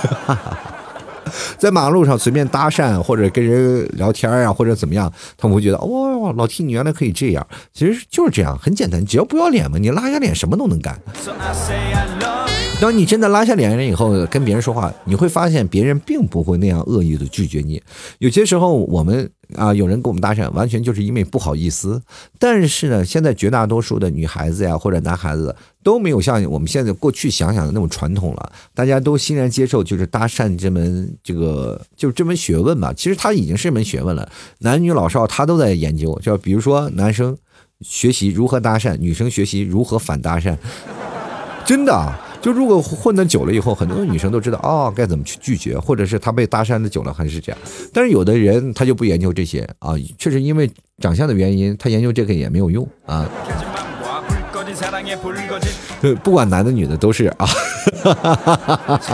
[1.57, 10.99] 在马路上随便搭讪或者跟人聊天啊，或者怎么样，他们会觉得哇，老 T 你原来可以这样，其实就是这样，很简单，只要不要脸嘛，你拉下脸什么都能干。
[12.81, 17.81] 当你真的拉下脸了以后，跟别人说话，你会发现别人并不会那样恶意的拒绝你。
[18.19, 22.01] 有些时候我们啊，有人跟我们搭讪，完全就是因为不好意思。
[22.39, 32.93] 但是呢，现在绝大多数的女孩子呀，或者男孩子都没有像我们现在过去想想的那种传统了，大家都欣然接受，就是搭讪这门这个就是这门学问吧。
[32.95, 36.19] 其实它已经是一门学问了，男女老少他都在研究。
[36.21, 37.37] 就比如说男生
[37.81, 40.57] 学习如何搭讪，女生学习如何反搭讪，
[41.65, 42.13] 真的。
[42.43, 47.61] 就如果混的久了以后，很多女生都知道哦该怎么去拒绝，或者是她被搭讪的久了还是这样。
[47.93, 53.25] 但是有的人他就不研究这些啊，确实因为长相的原因，他研究这个也没有用啊。
[56.01, 57.47] 对， 不管男的女的都是啊。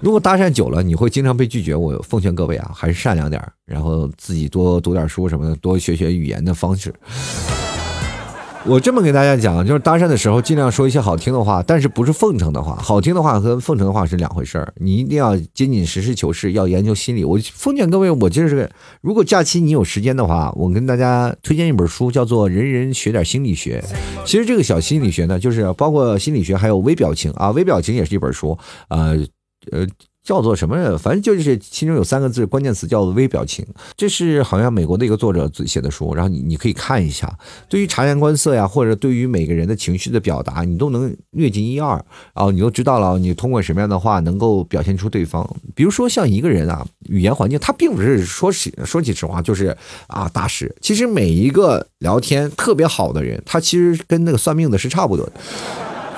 [0.00, 1.74] 如果搭讪久了，你会经常被拒绝。
[1.74, 6.94] 我奉劝各位啊，还是善良点然后自己多读点书什么的，多学学语言的方式。
[8.66, 12.76] 我这么给大家讲，就是搭讪的时候尽量说一些好听的话，但是不是奉承的话。
[12.76, 17.24] 好听的话和奉承的话是两回事儿，你一定要仅仅实事求是，要研究心理。
[17.24, 18.70] 我奉劝各位，我就是，
[19.00, 23.82] 如果假期你有时间的话，我跟大家推荐一本书，叫做《人人学点心理学》。
[24.24, 28.56] 其实这个小心理学呢，就是包括心理学，还有微表情啊，微表情也是一本书，
[28.88, 29.18] 呃，
[29.72, 29.86] 呃。
[30.24, 30.96] 叫做什么？
[30.98, 33.66] 反正就是其中有三个字关键词叫做微表情。
[33.96, 37.36] 这是好像美国的一个作者写的书，然后你你可以看一下。
[37.68, 41.94] 对于察言观色呀，或者对于每个人的情绪的表达，你都能略尽一二。
[42.34, 45.48] 然后你都知道了，你通过什么样的话能够表现出对方。
[45.74, 50.72] 比如说像一个人啊，语言环境，他并不是说实说起实话就是啊大师。
[50.80, 55.32] 其实每一个聊天特别好的人，他其实跟那个算命的是差不多的。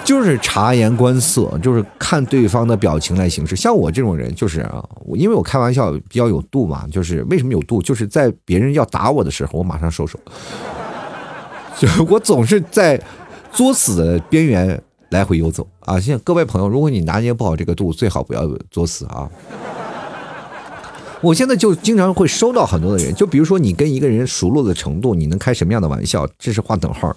[0.04, 3.56] 就是察言观色，就是看对方的表情来行事。
[3.56, 6.86] 像我这种人，就是啊，因为我开玩笑比较有度嘛。
[6.92, 7.80] 就是为什么有度？
[7.80, 10.18] 就是在别人要打我的时候，我马上收手。
[11.78, 13.00] 就我总是在
[13.50, 15.98] 作死的边缘来回游走啊！
[15.98, 19.28] 现在各位朋友，如果你拿捏不好这个度，最好不要作死啊！
[21.20, 26.28] 我现在就经常会收到很多的人，就比如说你跟一个人熟络的程度，你能开什么样的玩笑？
[26.38, 27.16] 这是画等号。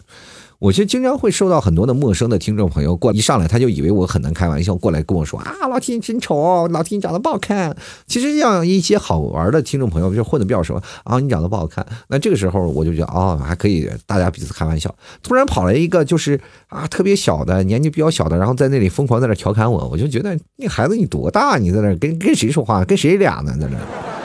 [0.60, 7.76] 我其实经常会收到很多的陌生的听众朋友过一上来他就以为我很难开玩笑，过来跟我说啊，老铁你真丑，老铁你长得不好看。
[8.08, 11.86] 其实像一些好玩的听众朋友就混的比较熟啊，你长得不好看。
[12.08, 14.93] 那这个时候我就觉得哦，还可以，大家彼此开玩笑。
[15.22, 16.39] 突然跑来一个就是
[16.70, 21.58] 啊特别小的年纪比较小的，然后在那里疯狂在那调侃我，我就觉得那孩子你多大？
[21.58, 22.84] 你在那跟跟谁说话？
[22.84, 23.56] 跟谁俩呢？
[23.60, 24.16] 在那。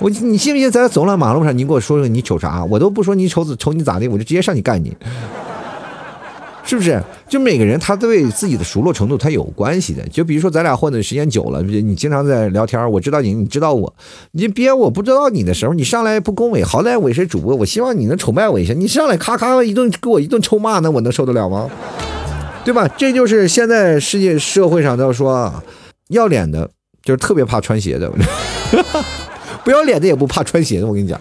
[0.00, 2.64] 我你信不信，在走在马路上，你给我说说你瞅啥？
[2.64, 4.96] 我都不说你瞅瞅你咋的，我就直接上去干你，
[6.64, 7.02] 是不是？
[7.28, 10.02] 就每个人他对自己的熟络程度他有关系的。
[10.08, 13.92] 就比如说咱俩混的时间久了，你经常在聊天，我知道你，你知道我，
[14.32, 18.72] 你别我不知道你的时候，你上来不恭维，好歹我是主播，我希望你能崇拜我一下。
[18.72, 21.68] 你上来咔咔一顿给我一顿臭骂，那我能受得了吗？
[22.64, 22.88] 对吧？
[22.96, 25.52] 这就是现在世界社会上都说，
[26.08, 26.70] 要脸的，
[27.02, 28.10] 就是特别怕穿鞋的。
[29.68, 31.20] 不要脸的也不怕穿鞋的，我跟你讲。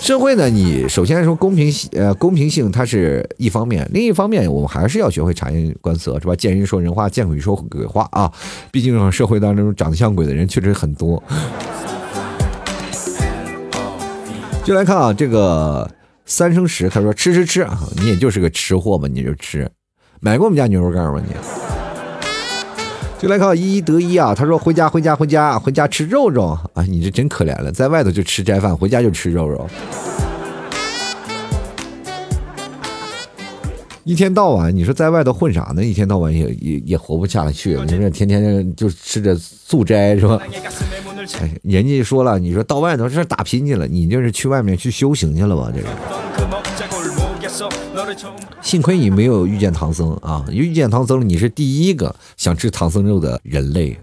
[0.00, 6.34] 社会呢，你首先说公平，呃，公平性它是一方面，另一方面我们还是要学会察言观色，是吧？
[6.34, 8.32] 见人说人话，见鬼说鬼话啊！
[8.72, 11.22] 毕竟社会当中长得像鬼的人确实很多。
[14.64, 15.88] 就来看啊，这个
[16.26, 19.06] 三生石，他说吃吃吃啊，你也就是个吃货吧？
[19.06, 19.70] 你就吃，
[20.18, 21.32] 买过我们家牛肉干吗你？
[23.22, 29.64] 就来看一一得一啊，他说回家回家回家回家吃肉肉啊，你这真可怜了，在外头就吃斋饭，回家就吃肉肉，
[34.02, 35.84] 一天到晚你说在外头混啥呢？
[35.84, 40.40] 一天到晚也也也活不下去，你说天天就吃着素斋是吧？
[41.40, 45.70] 哎，人家说了，你说到外头是打拼去了，你这是去外面去修行去了吧？
[45.72, 46.61] 这个。
[48.60, 50.44] 幸亏你没有遇见唐僧啊！
[50.50, 53.98] 遇见唐僧了，你是第一个想吃唐僧肉的人类。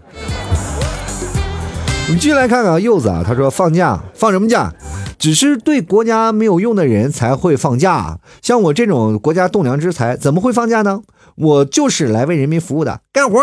[2.07, 4.73] 我们继续来看看柚子啊，他说放假放什么假？
[5.17, 11.01] 只是对国家没有用的人才会放假，像我这种国家栋梁之才怎么会放假呢？
[11.35, 13.39] 我就是来为人民服务的，干活。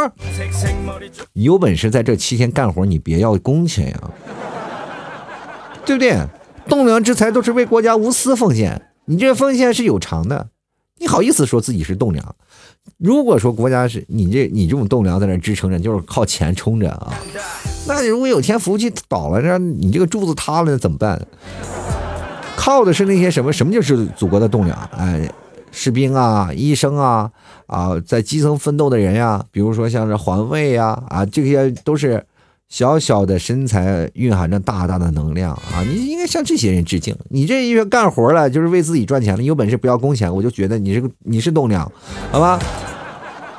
[1.34, 4.00] 你有本事在这七天干活，你别要工钱呀，
[5.84, 6.18] 对不对？
[6.68, 8.82] 栋梁之才都是为国家无私奉献。
[9.04, 10.48] 你这奉献是有偿的，
[10.98, 12.34] 你好意思说自己是栋梁？
[12.98, 17.12] 如果说国家是你这你这种栋梁在那支撑着，就是靠钱冲着啊，
[17.86, 21.20] 那如果有天服务器倒了，那你这个柱子塌了怎么办？
[22.56, 23.52] 靠的是那些什么？
[23.52, 24.78] 什么就是祖国的栋梁？
[24.96, 25.30] 哎，
[25.70, 27.30] 士兵啊，医生啊，
[27.66, 32.24] 啊，在基层奋斗的人呀，比如说像是环卫呀，啊，这些都是。
[32.68, 35.82] 小小的身材蕴含着大大的能量啊！
[35.88, 37.16] 你应该向这些人致敬。
[37.30, 39.40] 你这一个干活了，就是为自己赚钱了。
[39.40, 41.90] 你有本事不要工钱，我就觉得你是个你是栋梁，
[42.32, 42.58] 好吧？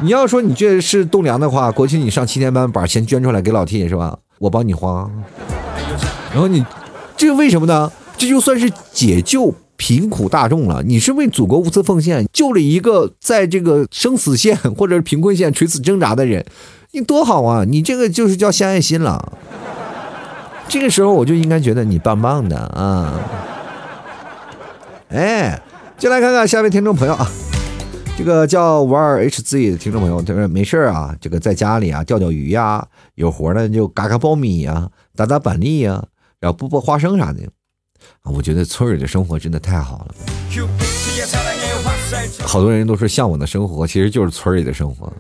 [0.02, 4.20] 你要说你这是栋梁的话，国庆你上七天班，把钱捐出来给老 T 是吧？
[4.40, 5.10] 我帮你花。
[6.32, 6.64] 然后你
[7.16, 7.92] 这个为什么呢？
[8.18, 10.84] 这就算是解救贫苦大众了。
[10.84, 16.46] 你是为祖国无私奉献，救了一个在这个生死线或者是贫困线垂死挣扎的人，
[16.98, 17.64] 你多好啊！
[17.64, 19.34] 你这个就是叫献爱心了。
[20.68, 23.14] 这个时候我就应该觉得你棒棒的啊！
[25.10, 25.62] 哎，
[26.00, 27.30] 进来看看下位听众朋友啊。
[28.18, 32.84] 这个叫五二 hz 的听众朋友，他说没事啊，这个在家里啊钓钓鱼呀，
[33.14, 36.04] 有活呢就嘎嘎苞米呀，打打板栗呀，
[36.40, 37.42] 然后剥剥花生啥的。
[38.24, 40.16] 我觉得村里的生活真的太好了。
[42.42, 45.14] 好多人都说向往的生活，其实就是村里的生活。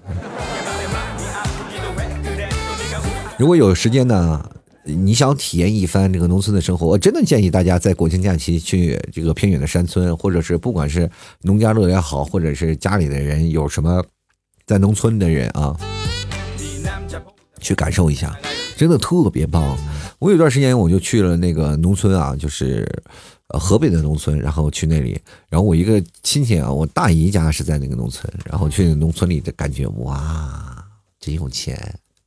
[3.38, 4.52] 如果有时间呢？
[4.90, 14.02] 你想体验一番这个农村的生活，我真的建议大家在国庆假期去这个偏远的山村，或者是不管是农家乐也好，或者是家里的人有什么
[14.66, 15.76] 在农村的人啊，
[17.60, 18.34] 去感受一下，
[18.78, 19.78] 真的特别棒。
[20.20, 22.90] 我有段时间我就去了那个农村啊，就是
[23.50, 25.20] 呃河北的农村，然后去那里，
[25.50, 30.82] 然后我一个亲戚啊，我大姨家是在那个农村，然后去农村里的感觉，哇，
[31.20, 31.78] 真有钱，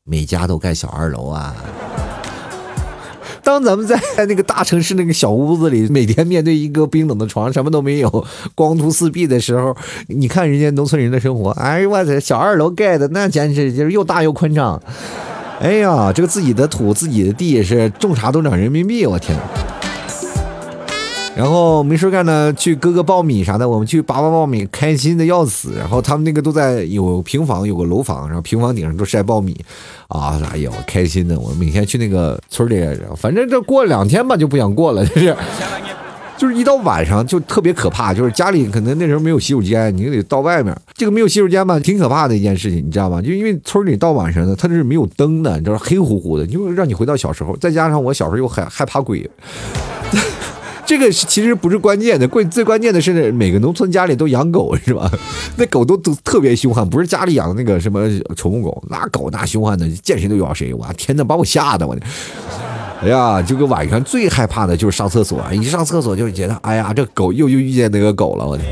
[0.04, 1.54] 每家都盖小二楼啊。
[3.42, 9.76] 当咱们在那个大城市那个小屋子里，每天面对一个冰冷的床，什么都没有，光秃四壁的时候，
[10.08, 14.80] 你看人家农村人的生活， 哎呦我操，小二楼盖的那简直就是又大又宽敞，
[15.60, 19.36] 哎呀，这个自己的土自己的地是种啥都长人民币，我天。
[21.40, 23.66] 然后没事干呢，去割割苞米啥的。
[23.66, 25.72] 我们去拔拔苞米，开心的要死。
[25.78, 29.56] 然后他们那个都在有平房，有个楼房，然后平房顶上都晒苞米，
[30.08, 31.40] 啊，哎呦，开心的。
[31.40, 35.34] 我每天去那个村里，反正这过两天吧就不想过了，就是，
[36.36, 38.12] 就是一到晚上就特别可怕。
[38.12, 40.78] 就是家里可能那时候没有洗手间，你就得到外面。
[40.92, 43.22] 这个没有洗手间吧，挺可怕的一件事情，你知道吗？
[43.22, 47.56] 就因为村里到晚上呢，它是没有灯的，你知道，黑乎乎的，就让你回到小时候。
[47.56, 49.26] 再加上我小时候又害害怕鬼。
[50.90, 55.08] 这个其实不是关键的，关最关键的是每个农村家里都养狗是吧？
[55.56, 60.74] 那狗都都特别凶悍，不是家里养的那个什么宠物狗，那狗那凶悍的，见谁都咬谁。
[60.74, 61.96] 我天呐，把我吓得我，
[63.02, 68.66] 哎呀，这个晚上最害怕的就是上厕所，一上厕所就觉得，哎呀，这狗又又遇见那个狗了，我天。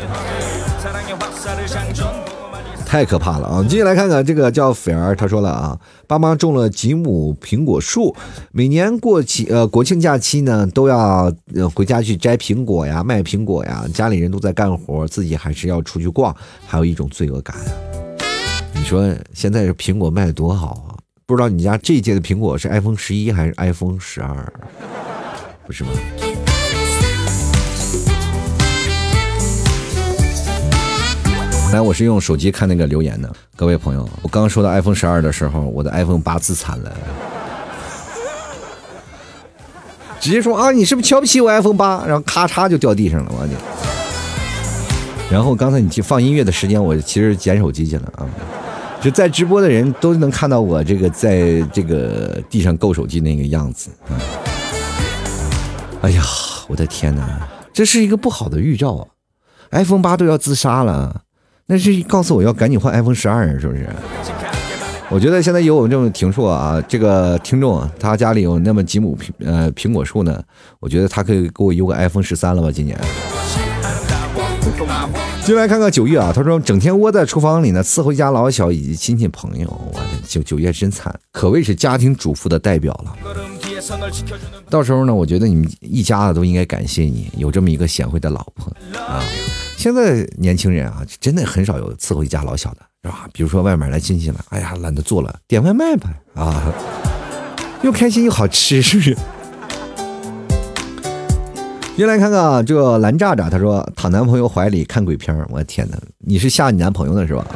[2.88, 3.62] 太可怕了啊！
[3.68, 8.16] 继续来看看这个叫斐儿，他说了啊，爸妈种了几亩苹果树，
[8.50, 16.34] 每年过期呃国庆假期呢，都要呃回家去摘苹果呀，卖苹果呀，家里人都在干活，自己还是要出去逛，
[16.66, 17.68] 还有一种罪恶感啊。
[18.72, 20.96] 你说现在这苹果卖的多好啊？
[21.26, 24.50] 不知道你家这一届的苹果是 iPhone 十一还是 iPhone 十二？
[25.66, 25.90] 不是吗？
[31.72, 36.96] 来，我是用手机看那个留言的，各位朋友，我刚说到 iPhone 十二的时候，我的 iPhone 八自残了，
[40.18, 42.06] 直接说啊，你是不是瞧不起我 iPhone 八？
[42.06, 43.52] 然后咔嚓就掉地上了，我就。
[45.30, 48.26] 然后刚才你去放音乐的时间，我其实捡手机去了啊，
[49.02, 53.90] 就在直播的人都能看到我这个在这个地上够手机那个样子。
[56.00, 56.24] 哎呀，
[56.66, 59.06] 我的天哪，这是一个不好的预兆啊
[59.72, 61.24] ！iPhone 八都要自杀了。
[61.70, 63.86] 那是告诉我要赶紧换 iPhone 十二，是不是？
[65.10, 70.42] 我觉得现在有我们这种听说啊，这个听众啊，他家里有那么几亩苹呃苹果树呢，
[70.80, 72.70] 我觉得他可以给我邮个 iPhone 十三了吧？
[72.72, 72.98] 今年。
[75.44, 79.68] 进来看看九月啊，他说整天窝在厨房里呢，伺候一家老小以及亲戚朋友。
[79.92, 83.14] 我的九九月真惨，可谓是家庭主妇的代表了。
[84.70, 89.22] 到时候呢，我觉得你们一家子都应该感谢你有这么一个贤惠的老婆啊。
[89.78, 93.28] 现在年轻人啊，真的很少有伺候一家老小的，是吧？
[93.32, 96.74] 比如说外面来亲戚了，哎呀，懒得做了，点外卖吧，啊，
[97.82, 99.16] 又开心又好吃，是不是？
[101.96, 107.46] 先来看看啊，这蓝炸炸，他说躺男朋友怀里看鬼片我的天哪，你是吓你男朋友的是吧？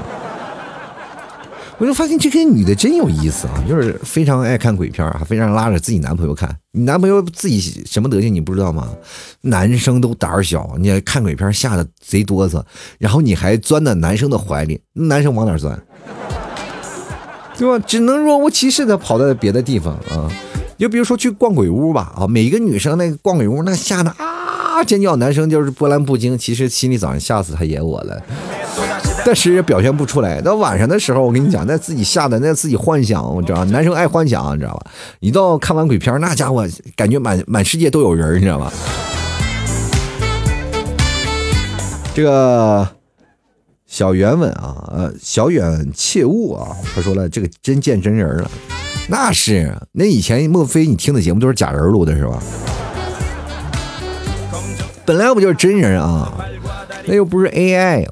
[1.83, 6.49] 我就发现这个女的真有意思啊，就是非常爱看鬼片啊，非常拉着自己男朋友看。
[6.71, 8.89] 你男朋友自己什么德行你不知道吗？
[9.41, 12.63] 男生都胆儿小，你看鬼片吓得贼哆嗦，
[13.01, 15.77] 然后你还钻到男生的怀里，男生往哪钻？
[17.59, 17.85] 对吧？
[17.85, 20.31] 只能若无其事的跑到别的地方啊。
[20.79, 28.23] 就比如说去逛鬼屋吧，啊，每一个女生那个逛鬼屋那吓得啊尖叫，男生就是波澜不惊，其实心里早上吓死他爷我了。
[29.27, 30.41] 但是也表现不出来。
[30.41, 34.91] 到晚上的时候，我跟你讲，那自己吓得那自己幻想，我知道，男生爱幻想，你知道吧？
[35.21, 36.67] 一到看完鬼片，那家伙
[36.97, 38.73] 感觉满满世界都有人，你知道吧？
[42.15, 42.87] 这个
[43.87, 48.51] 小圆稳啊，呃，小远切勿啊，他说了，这个真见真人了，
[49.09, 52.43] 那是，那以前莫非你听的节目都是假人录的是吧？
[55.07, 56.33] 本来不就是真人啊，
[57.07, 58.07] 那又不是 AI。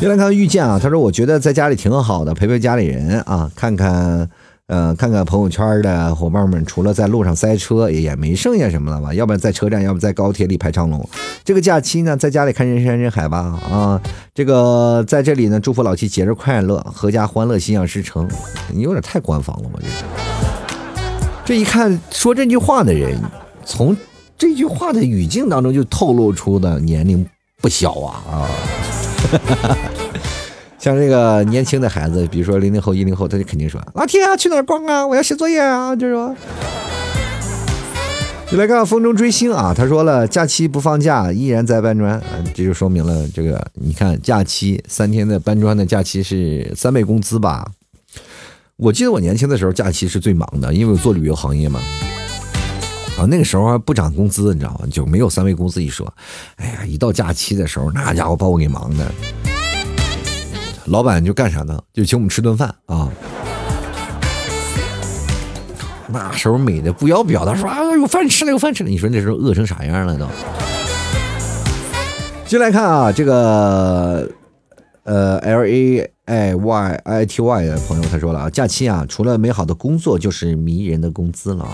[0.00, 4.26] 原来看遇见啊，他说我觉得在家里挺好的，陪陪家里人啊，看看，
[4.68, 9.12] 呃，看看朋友圈的伙伴们，除了在路上塞车，也也没剩下什么了吧？
[9.12, 11.06] 要不然在车站，要不在高铁里排长龙。
[11.44, 14.00] 这个假期呢，在家里看人山人海吧，啊，
[14.34, 18.26] 这个在这里呢，祝福老七节日快乐，阖家欢乐，心想事成。
[18.72, 19.78] 你有点太官方了吧？
[21.44, 23.20] 这这一看说这句话的人，
[23.66, 23.94] 从
[24.38, 27.26] 这句话的语境当中就透露出的年龄
[27.60, 28.48] 不小啊啊！
[30.78, 35.06] 像这个年轻的孩子，比如说零零后、一零后，他就肯定说：“老铁啊，去哪儿逛啊？
[35.06, 36.34] 我要写作业啊！”就是说，
[38.50, 39.74] 就来看风中追星啊。
[39.76, 42.18] 他说了，假期不放假，依然在搬砖。
[42.54, 47.70] 这就说明了这个，你看假期三天的搬砖的假期是三倍工资吧？
[48.76, 51.78] 我记得我年轻的时候，假期是最忙的，因为我做旅游行业嘛。
[53.20, 54.86] 啊，那个时候还不涨工资，你知道吗？
[54.90, 56.10] 就没有三倍工资一说。
[56.56, 59.12] 哎呀，一到假期的时候，那家伙把我给忙的。
[60.86, 61.78] 老板就干啥呢？
[61.92, 63.10] 就请我们吃顿饭啊。
[66.08, 68.88] 那时候美的不要不要的，说啊有饭吃了有饭吃了。
[68.88, 70.26] 你说那时候饿成啥样了都？
[72.46, 74.26] 进来看啊，这个
[75.10, 81.72] 呃，L A I Y I T Y 的朋友他说了啊，假期啊，除了美好的工作，就是迷人的工资了啊。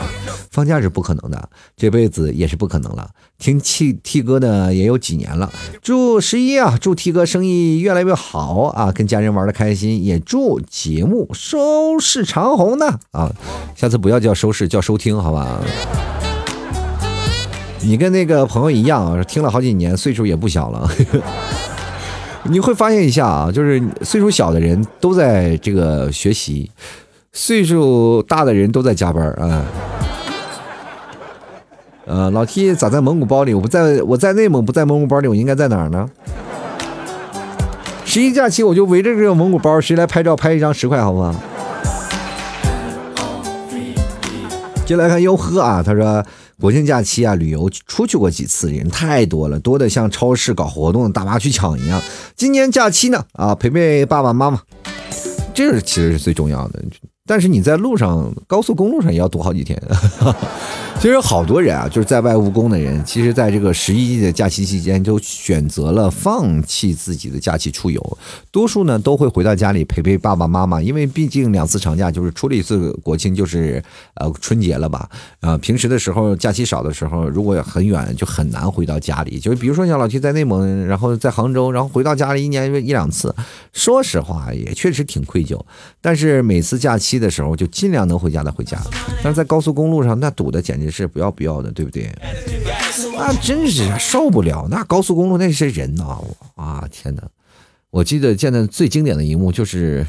[0.50, 3.10] 放假是不可能的，这辈子也是不可能了。
[3.36, 13.30] 听 T T 哥的也有几年了，祝十一啊，祝 T 哥生意越来越好啊，跟家人玩的开心，也祝节目收视长虹呢啊。
[13.74, 15.60] 下次不要叫收视，叫收听，好吧？
[17.82, 20.90] 你跟那个朋友一样啊，听了好几年，岁数也不小了。
[22.48, 26.70] 你会发现一下啊，就是岁数小的人都在这个学习，
[27.32, 29.64] 岁数大的人都在加班啊。
[32.06, 33.52] 呃，老 T 咋在蒙古包里？
[33.52, 36.08] 我不在，我在内蒙，不在蒙古包里，我应该在哪儿呢？
[38.04, 41.34] 十一假期我就围着这个蒙古包，谁来拍照拍一张十块，好不好？
[44.84, 46.24] 接来看优呵啊，他说。
[46.58, 52.00] 国庆假期啊，旅游出去过几次，人太多了，多的像超市搞活动大妈去抢一样。
[52.34, 54.62] 今年假期呢，啊，陪陪爸爸妈妈，
[55.52, 56.82] 这是其实是最重要的。
[57.26, 59.80] 但是你在路上，高速公路上也要堵好几天。
[60.98, 68.18] 其实好多人啊，就是在外务工的人，其实在这个十一的假期期间，就选择了放弃自己的假期出游。
[68.50, 73.80] 多数呢都会回到家里陪陪爸爸妈妈，因为毕竟两次长假，就是出了一次国庆，就是
[74.14, 75.08] 呃春节了吧。
[75.40, 79.38] 啊，平时的时候假期少的时候，如果很远，就很难回到家里。
[79.38, 83.32] 就比如说像老七在内蒙，然后在杭州，然后回到家里一年一两次，
[83.72, 85.60] 说实话也确实挺愧疚。
[86.00, 88.76] 但是每次假期的时候，就尽量能回家的回家。
[89.22, 90.85] 但是在高速公路上，那堵的简直。
[90.90, 92.04] 是不要不要的，对不对？
[93.16, 94.66] 啊，真是受不了！
[94.70, 96.18] 那高速公路那些人呐，
[96.54, 97.22] 啊，天哪！
[97.90, 100.06] 我记得见的最经典的一幕就是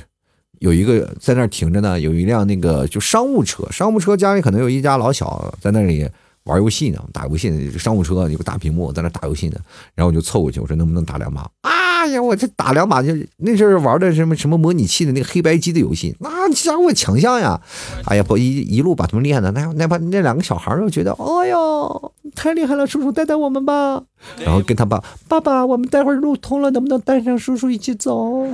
[0.60, 6.10] 有一个在那儿停着呢，有一辆那个就商务车，商务车家里可能有一家老小在那里
[6.44, 7.72] 玩游戏呢，打游戏。
[7.78, 9.60] 商务车有个大屏幕在那打游戏呢，
[9.96, 11.72] 然后我就凑过去，我说能不能打两把啊？
[12.08, 17.60] 哎呀，我这打两把就那阵儿玩的什么什么模拟器的那个黑白机的游戏，那家伙强项呀！
[18.06, 22.88] 哎呀，不一一路把他们练的，那那把那两个小孩儿就觉得，哎呦，太厉害了！
[22.88, 24.02] 叔叔带带我们吧。
[24.40, 28.48] 然后跟他爸爸爸，我们待会儿路通了，能不能带上叔叔一起走？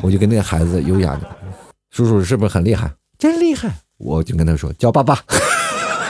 [0.00, 1.28] 我就跟那个孩子优雅的，
[1.90, 2.88] 叔叔是不是很厉害？
[3.18, 3.68] 真厉害！
[3.98, 5.18] 我就跟他说叫爸爸。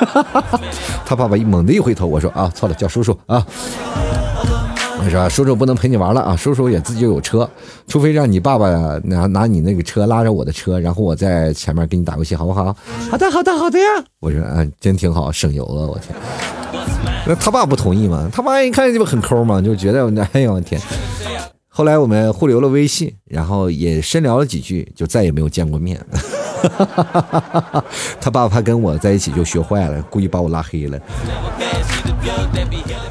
[1.06, 3.46] 他爸爸一猛地一回头，我说啊，错了，叫叔叔啊。
[5.04, 7.48] 我说叔叔不能陪你玩了啊，叔叔也自己有车，
[7.88, 8.70] 除非让你爸爸
[9.02, 12.74] 拿拿你那个车拉着我的车，然后我在前面给你打游戏，好不好？
[13.10, 13.84] 好的，好的，好的呀。
[14.20, 16.14] 我说啊，真挺好，省油了，我天。
[17.26, 18.30] 那他爸不同意嘛？
[18.32, 20.80] 他爸一看这不很抠嘛，就觉得哎呦我天。
[21.68, 26.00] 后来我们互留了微信，然后也深聊了几句，就再也没有见过面。
[28.20, 30.96] 他爸怕跟我在一起就学坏了，故意把我拉黑了。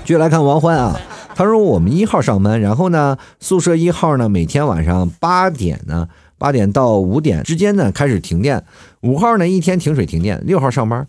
[0.06, 0.98] 继续来看王欢啊。
[1.34, 6.08] 他说：“我们一号上班，然后呢，宿舍一号呢，每天晚上八点呢，
[6.38, 8.64] 八点到五点之间呢开始停电。
[9.02, 10.40] 五号呢，一天停水停电。
[10.46, 11.08] 六号上班。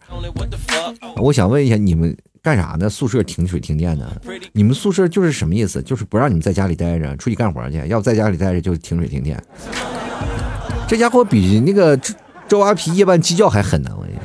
[1.16, 2.88] 我想问一下，你们干啥呢？
[2.88, 4.10] 宿舍停水停电呢？
[4.52, 5.82] 你们宿舍就是什么意思？
[5.82, 7.86] 就是不让你们在家里待着，出去干活去。
[7.88, 9.42] 要不在家里待着就停水停电。
[10.86, 12.14] 这家伙比那个周
[12.48, 13.90] 周阿皮夜半鸡叫还狠呢！
[13.96, 14.22] 我跟你说。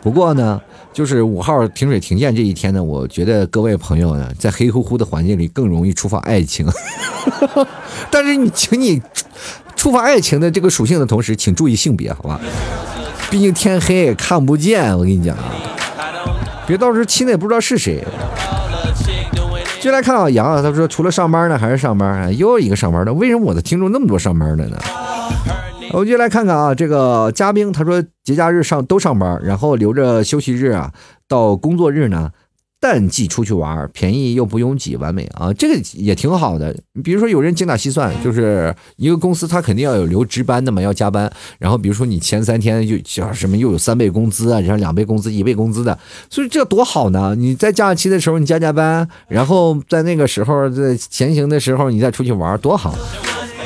[0.00, 0.60] 不过呢。”
[0.92, 6.66] 就是五号停水停电这一天呢，我觉得各位朋友呢，在黑乎乎的环境里更容易触发爱情。
[8.10, 9.00] 但是你，请你
[9.74, 12.38] 触发爱情的这个属性的同时，请注意性别，好吧？
[13.30, 15.44] 毕竟天黑看不见，我跟你讲啊，
[16.66, 18.04] 别到时候亲的也不知道是谁。
[19.80, 23.12] 就来看啊，杨啊，他说除了上班呢，还是上班，又一个上班的。
[23.14, 24.76] 为什么我的听众那么多上班的呢？
[25.92, 30.90] 我们就来看看啊，这个嘉宾他说节假日上都上班，然后留着休息日啊，
[31.28, 32.30] 到工作日呢
[32.80, 36.74] 淡季出去玩，便宜又不拥挤，完美啊，这个也挺好的。
[37.04, 41.30] 比如说有人精打细算，就是一个公司他肯定要有留值班的嘛，要加班。
[41.58, 45.98] 然后比如说你前三天就叫什么又有三倍工资啊，然后两倍工资、一倍工资的，
[46.30, 47.34] 所以这多好呢！
[47.36, 52.96] 你在假期的时候你加加班，然后在那个时候在闲行的时候你再出去玩，多好。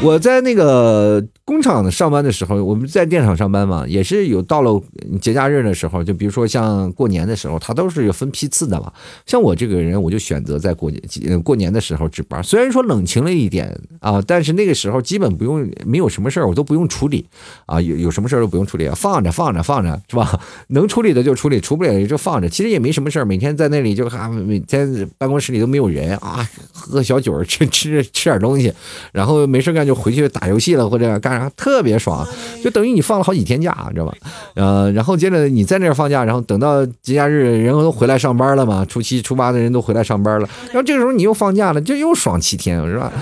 [0.02, 4.80] 我在那个工厂上班的时候，我们在电厂上班嘛，也是有到了
[5.20, 8.92] 节假日的时候，就比如说像过年的时候，他都是有分批次的嘛。
[9.24, 12.42] 像我这个人，我就选择在过年过年的时候值班。
[12.44, 17.26] 虽然说冷清了一点啊，但是那个时候基本不用没有什么事儿，我都不用处理
[17.64, 20.38] 啊，有有什么事儿都不用处理，放着放着放着是吧？
[20.68, 22.48] 能处理的就处理，处不了的就放着。
[22.48, 28.72] 其实也没什么事儿，每天在那里就哈，每天办公室里都没有人啊，喝小酒吃吃吃点东西，
[29.12, 29.85] 然后没事干。
[29.86, 32.26] 就回去打游戏了或者干啥，特别爽，
[32.62, 34.14] 就等于你放了好几天假，知道吧？
[34.54, 43.12] 呃，然后接着你在那儿放假，然后等到节假日人都回来上班了嘛，初七初八的人都回来上班了，然后这个时候你又放假了，就又爽七天，是吧？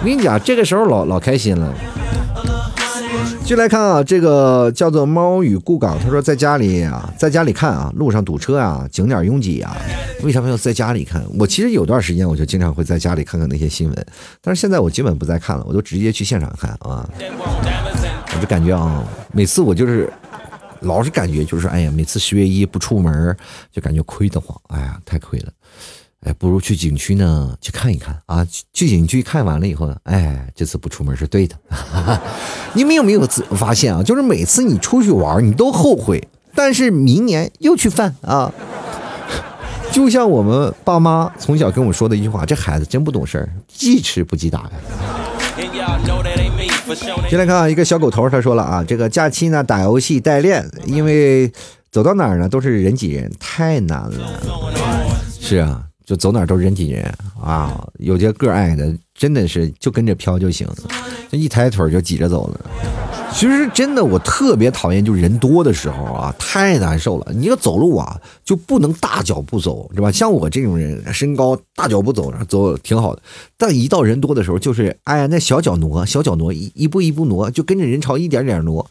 [0.00, 1.72] 我跟你讲，这个时候老老开心了。
[3.44, 9.76] 就来看啊，这个叫做猫与故港，他说在家里啊，在家里看啊，路上堵车啊，景点拥挤啊，
[10.22, 11.22] 为什么要在家里看？
[11.38, 14.06] 我其实有段时间我就经常会在家里看看那些新闻，
[14.40, 17.06] 但是现在我基本不再看了，我都直接去现场看啊。
[18.34, 20.10] 我就感觉啊，每次我就是
[20.80, 23.36] 老是感觉就是哎呀，每次十月一不出门
[23.70, 25.52] 就感觉亏得慌，哎呀，太亏了。
[26.24, 28.46] 哎，不如去景区呢，去看一看啊！
[28.72, 31.56] 去景区看完了以后呢，哎，这次不出门是对的。
[32.74, 34.02] 你们有没有发现啊？
[34.04, 38.52] 就是每次你出去玩，你都后悔，但是明年又去犯啊！
[39.90, 44.70] 就像我们爸妈从小跟我说的一句话：“这孩子真不懂事儿，记吃不记打。”
[47.28, 51.52] 先来看啊，一个小狗头，他说了啊，这个假期呢打游戏代练，因为
[51.90, 54.12] 走到哪儿呢都是人挤人，太难了。
[55.40, 55.82] 是啊。
[56.12, 57.10] 就走哪都人挤人
[57.42, 57.82] 啊！
[57.98, 60.68] 有些个矮的，真的是就跟着飘就行，
[61.30, 62.60] 这一抬腿就挤着走了。
[63.32, 67.32] 其实真的，我特别讨厌，就人多的时候啊，太难受了。
[67.32, 70.12] 你要走路啊，就不能大脚步走，是吧？
[70.12, 73.22] 像我这种人，身高大脚步走，走挺好的。
[73.56, 78.86] 但一到人多的时候，就是哎呀，那小脚挪，小脚挪，一一步一步挪，就跟着人潮一点点挪。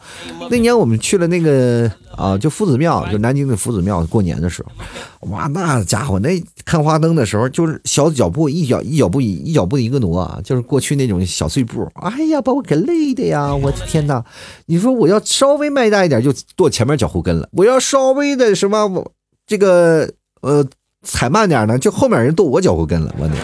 [0.49, 4.71] 那年我们去了那个啊，就夫子庙，就南京的夫子庙，过年的时候，
[5.29, 11.87] 哇，那家伙，那看花灯的时候，就是小脚步，一脚一脚步一脚步一个挪啊，就是过去那种小碎步。
[11.95, 13.53] 哎呀，把我给累的呀！
[13.53, 14.23] 我的天哪！
[14.65, 19.11] 你说我要稍微迈大一点就跺前面脚后跟了，我要稍微的什么
[19.45, 20.09] 这个
[20.41, 20.65] 呃
[21.03, 23.35] 踩慢点呢，就后面人跺我脚后跟了，我的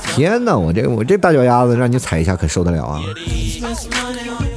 [0.00, 0.56] 天哪！
[0.56, 3.02] 我这我这大脚丫子让你踩一下可受得了啊？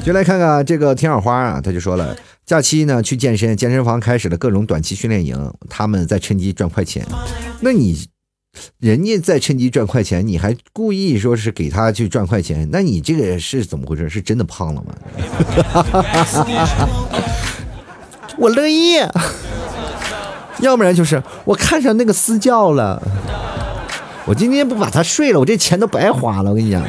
[0.06, 2.16] 就来看看这个田小花啊，他就说了，
[2.48, 7.06] 假期呢去健身，健身房开始了各种短期训练营，他们在趁机赚快钱，
[7.60, 8.08] 那你？
[8.80, 14.10] 人家在趁机赚快钱，你还故意说是给他去赚快钱，那你这个是怎么回事？
[14.10, 14.96] 是真的胖了吗？
[18.40, 18.96] 我乐意，
[20.62, 23.00] 要不然就是我看上那个私教了，
[24.26, 26.50] 我今天不把他睡了，我这钱都白花了。
[26.52, 26.82] 我跟你讲，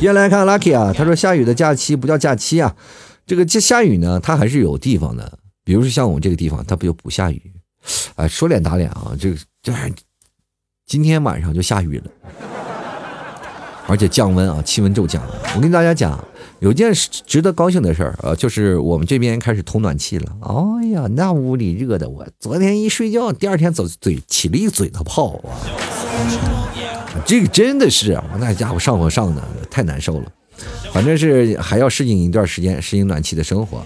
[0.00, 2.74] 接下来看 Lucky 啊，他说下雨的假期不叫假期啊，
[3.26, 7.52] 这个这下雨呢，它还是有地方的，比如说像我们这个地方，它不就不下雨。
[8.14, 9.12] 啊，说脸打脸啊！
[9.20, 9.72] 这个这
[10.86, 12.04] 今天晚上就下雨了，
[13.86, 15.22] 而且降温啊，气温骤降。
[15.54, 16.18] 我跟大家讲，
[16.60, 20.36] 有件值得高兴的事儿啊，就是我们这边开始通暖气了。
[20.42, 25.50] 哎呀，那屋里热的，我昨天一睡觉，第二天走嘴起了一嘴的泡啊！
[27.24, 30.32] 这个真的是，我那家伙上火上的太难受了。
[30.96, 33.84] 反正是还要适应一段时间，适应暖气的生活。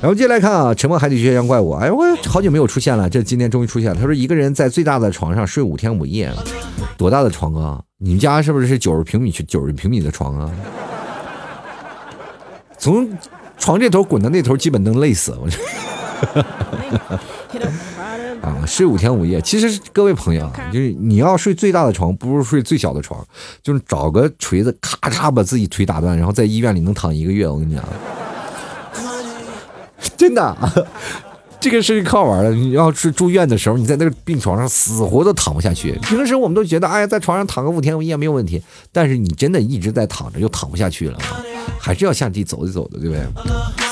[0.00, 3.96] 然后接下来看啊，沉默海底穴怪物，哎呦，我好久没有出现了，这今天终于出现了。
[3.96, 6.32] 他说一个人在最大的床上睡五天五夜，
[6.96, 7.82] 多大的床啊？
[7.98, 10.48] 你们家是不是九十平米去九十平米的床啊？
[12.78, 13.10] 从
[13.58, 15.48] 床这头滚到那头，基本能累死我。
[18.42, 23.24] 啊，睡五天五夜，其实各位朋友啊，就是你要睡最大的床，不如睡最小的床，
[23.62, 27.48] 就是找个锤子咔嚓把自己腿打断，然后在医院里能躺一个月。
[27.48, 27.84] 我跟你讲。
[30.16, 30.56] 真的，
[31.60, 32.50] 这个是靠玩的。
[32.50, 35.92] 你要是住院的时候，你在那个病床上死活都躺不下去。
[36.02, 38.62] 平时我们都觉得，哎呀，在床上躺个五天五夜没有问题。
[38.92, 41.18] 但是你真的一直在躺着，又躺不下去了，
[41.78, 43.85] 还是要下地走一走的，对不对？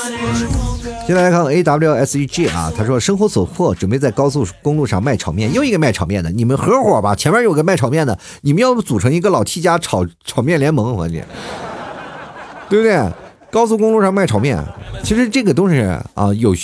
[1.06, 7.14] 接下来看 A W S E G 啊，他说生活所迫，准备在高速公路上卖炒面，又一个卖炒面的，你们合伙吧。
[7.14, 11.22] 前面有个卖炒面的，你们要不组成一个老 T 家炒炒面联盟，我你，
[12.68, 13.12] 对不对？
[13.50, 14.58] 高速公路上卖炒面，
[15.04, 15.80] 其实这个东西
[16.14, 16.54] 啊，有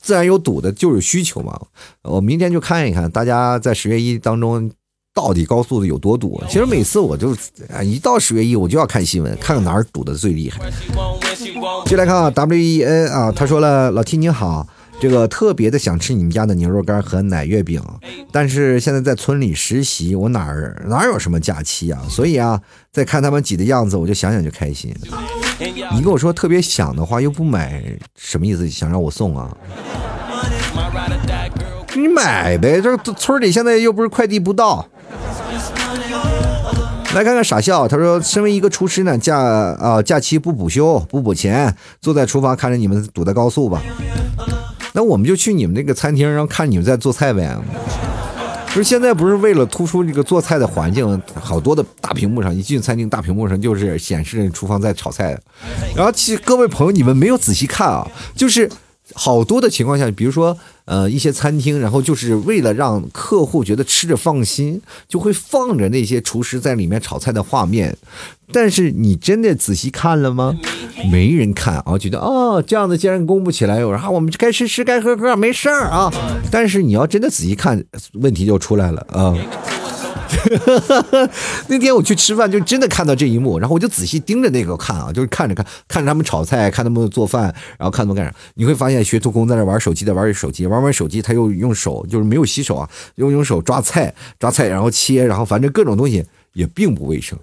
[0.00, 1.60] 自然有堵的，就有需求嘛。
[2.02, 4.70] 我明天就看一看，大家在十月一当中
[5.14, 6.40] 到底高速的有多堵。
[6.48, 7.30] 其实每次我就
[7.72, 10.60] 啊，一到十月一，我就要看新闻，看看哪儿堵的最厉害。
[11.86, 14.66] 进来看啊，W E N 啊，他说了，老 T 你好。
[15.00, 17.80] 这个特别的想吃你们家的牛肉干和奶月饼，
[18.32, 22.02] 但是现在在村里实习，我哪儿哪有什么假期啊？
[22.10, 24.92] 所以啊，在看他们挤的样子，我就想想就开心。
[25.94, 27.80] 你跟我说特别想的话又不买，
[28.16, 28.68] 什么意思？
[28.68, 29.56] 想让我送啊？
[31.94, 34.84] 你买呗，这村里现在又不是快递不到。
[37.14, 43.82] 来看看傻笑，他说：“身为一个厨师呢，假啊假期不补休不补钱，坐在厨房看着你们堵在高速吧。”
[44.92, 47.56] 那我们就去你们那个餐厅，然后看你们在做菜呗。
[48.68, 55.36] 就是现在不是为了突出这个做菜的环境，好多的大屏幕上一进餐厅，大屏幕上就是显示厨房在炒菜。
[55.96, 58.06] 然后其实各位朋友，你们没有仔细看啊，
[58.36, 58.70] 就是
[59.14, 60.56] 好多的情况下，比如说。
[60.88, 67.94] 呃，一些餐厅，然后就是为了让客户觉得吃着放心，就会放着那些厨师在里面炒菜的画面。
[68.54, 70.56] 但是你真的仔细看了吗？
[71.12, 76.10] 没人看啊，觉得哦，这样的既然公布起来，然后我们该吃吃，该喝喝，没事儿啊。
[76.50, 77.84] 但是你要真的仔细看，
[78.14, 79.36] 问题就出来了啊。
[81.68, 88.34] 那天我去吃饭，就真的看到这一幕，然后我就仔细盯着那个看啊，就是看着看，看着他们炒菜，看他们做饭，然后看他们干啥。
[88.54, 97.38] 你会发现学徒工在那玩手机，在玩手机，玩玩手机，他又用手，就是没有洗手啊，又用手抓菜，抓菜，然后切，然后反正各种东西也并不卫生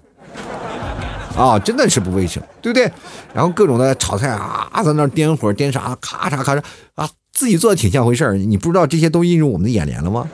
[1.36, 2.90] 啊，真的是不卫生，对不对？
[3.34, 6.62] 然后各种的炒菜啊，在那颠火颠啥，咔嚓咔嚓
[6.94, 10.28] 啊，自己做的挺像回事儿，你不知道这些都映入我们的眼帘了吗？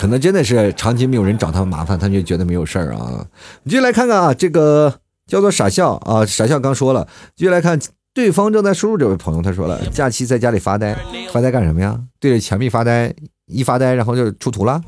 [0.00, 3.22] 可能真的是长期没有人找他们麻烦，他就觉得没有事儿啊。
[3.64, 7.78] 你就来看看啊，这个叫做傻笑啊，傻笑刚说了，继续来看
[8.14, 10.96] 对方正在输入这位朋友，他说了，假期在家里发呆，
[11.30, 12.00] 发呆干什么呀？
[12.18, 14.80] 对着墙壁发呆，一发呆然后就出图了，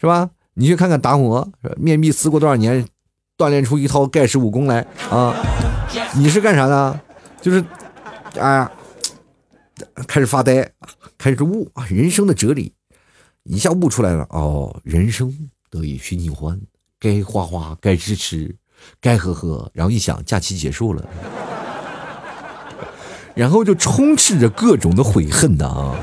[0.00, 0.30] 是吧？
[0.54, 1.46] 你去看看达摩，
[1.76, 2.86] 面壁思过多少年，
[3.36, 5.36] 锻炼出一套盖世武功来啊！
[6.16, 6.98] 你是干啥的？
[7.42, 7.62] 就是，
[8.40, 8.72] 哎呀，
[10.06, 10.70] 开始发呆，
[11.18, 12.72] 开始悟啊，人生的哲理。
[13.48, 15.34] 一下悟出来了哦，人生
[15.70, 16.60] 得意须尽欢，
[17.00, 18.54] 该花花，该吃吃，
[19.00, 19.70] 该喝喝。
[19.72, 21.02] 然后一想，假期结束了，
[23.34, 25.96] 然后就充斥着各种的悔恨的啊。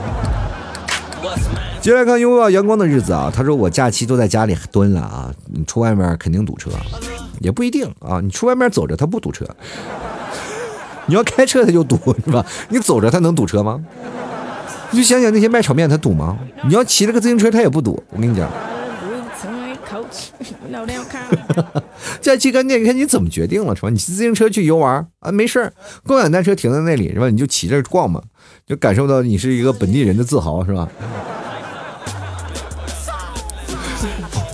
[1.82, 6.72] 接下来看拥抱阳光的日子啊，他说我假期都在家里蹲了啊，你出外面肯定堵车，
[7.42, 9.46] 也不一定啊，你出外面走着他不堵车，
[11.06, 12.44] 你要开车他就堵是吧？
[12.70, 13.86] 你走着他能堵车吗？
[14.92, 16.38] 你就想想那些卖炒面，他堵吗？
[16.68, 18.02] 你要骑了个自行车，他也不堵。
[18.12, 18.50] 我跟你讲，
[22.22, 23.90] 假期干店，你看你怎么决定了是吧？
[23.90, 25.74] 你骑自行车去游玩啊，没事儿，
[26.06, 27.30] 共享单车停在那里是吧？
[27.30, 28.22] 你就骑着逛嘛，
[28.66, 30.88] 就感受到你是一个本地人的自豪是吧？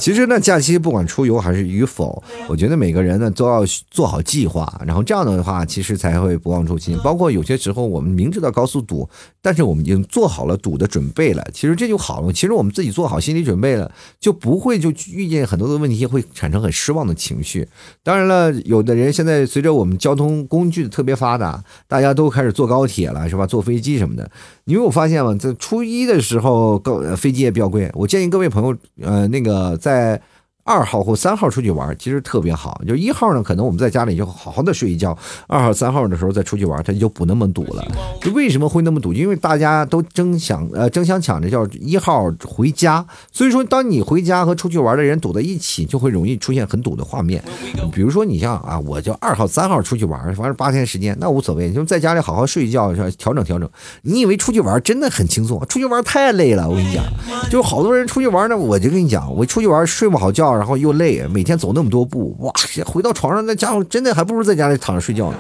[0.02, 6.98] 其实呢，假期不管出游还是与否，我觉得每个人呢都要做好计划，然后这样的话，其实才会不忘初心。
[7.04, 9.08] 包括有些时候，我们明知道高速堵，
[9.44, 12.34] 但是我们已经做好了堵的准备了，其实这就好了。
[12.34, 17.68] 其实我们自己做好心理准备了，就不会就遇见很多的问题，会产生很失望的情绪。
[18.04, 23.46] 当然了，有的人现在随着我们交通工具特别发达，大家都开始坐高铁了，是吧？
[23.46, 24.28] 坐飞机什么的。
[24.64, 25.36] 你有发现吗？
[25.36, 27.88] 在初一的时候，高飞机也比较贵。
[27.94, 29.91] 我建议各位朋友，呃，那个在。
[29.92, 30.22] 在
[30.64, 32.82] 二号或三号出去玩，其实特别好。
[32.88, 35.18] 就一号呢，可能我们在家里就好好的睡一觉。
[35.48, 37.84] 二号、三号的时候再出去玩，它就不那么堵了。
[38.22, 39.12] 就为什么会那么堵？
[39.14, 47.44] 因为大家都争抢呃争相抢着叫一号回家，所以说当你回家和出去玩的人堵在一起，就会容易出现很堵的画面。
[47.92, 52.94] 比如说你像啊，我就二号、三号出去玩，反正八天时间那无所谓，就在家里好好睡一觉？
[53.18, 53.70] 调整调整。
[54.04, 55.60] 你以为出去玩真的很轻松？
[55.68, 57.04] 出去玩太累了，我跟你讲，
[57.50, 60.51] 就好多人出去玩呢，我就跟你讲，我出去玩睡不好觉。
[60.56, 62.52] 然后又累，每天走那么多步，哇！
[62.86, 65.38] 回到床上，那家伙真的还不如在家里躺着睡觉呢。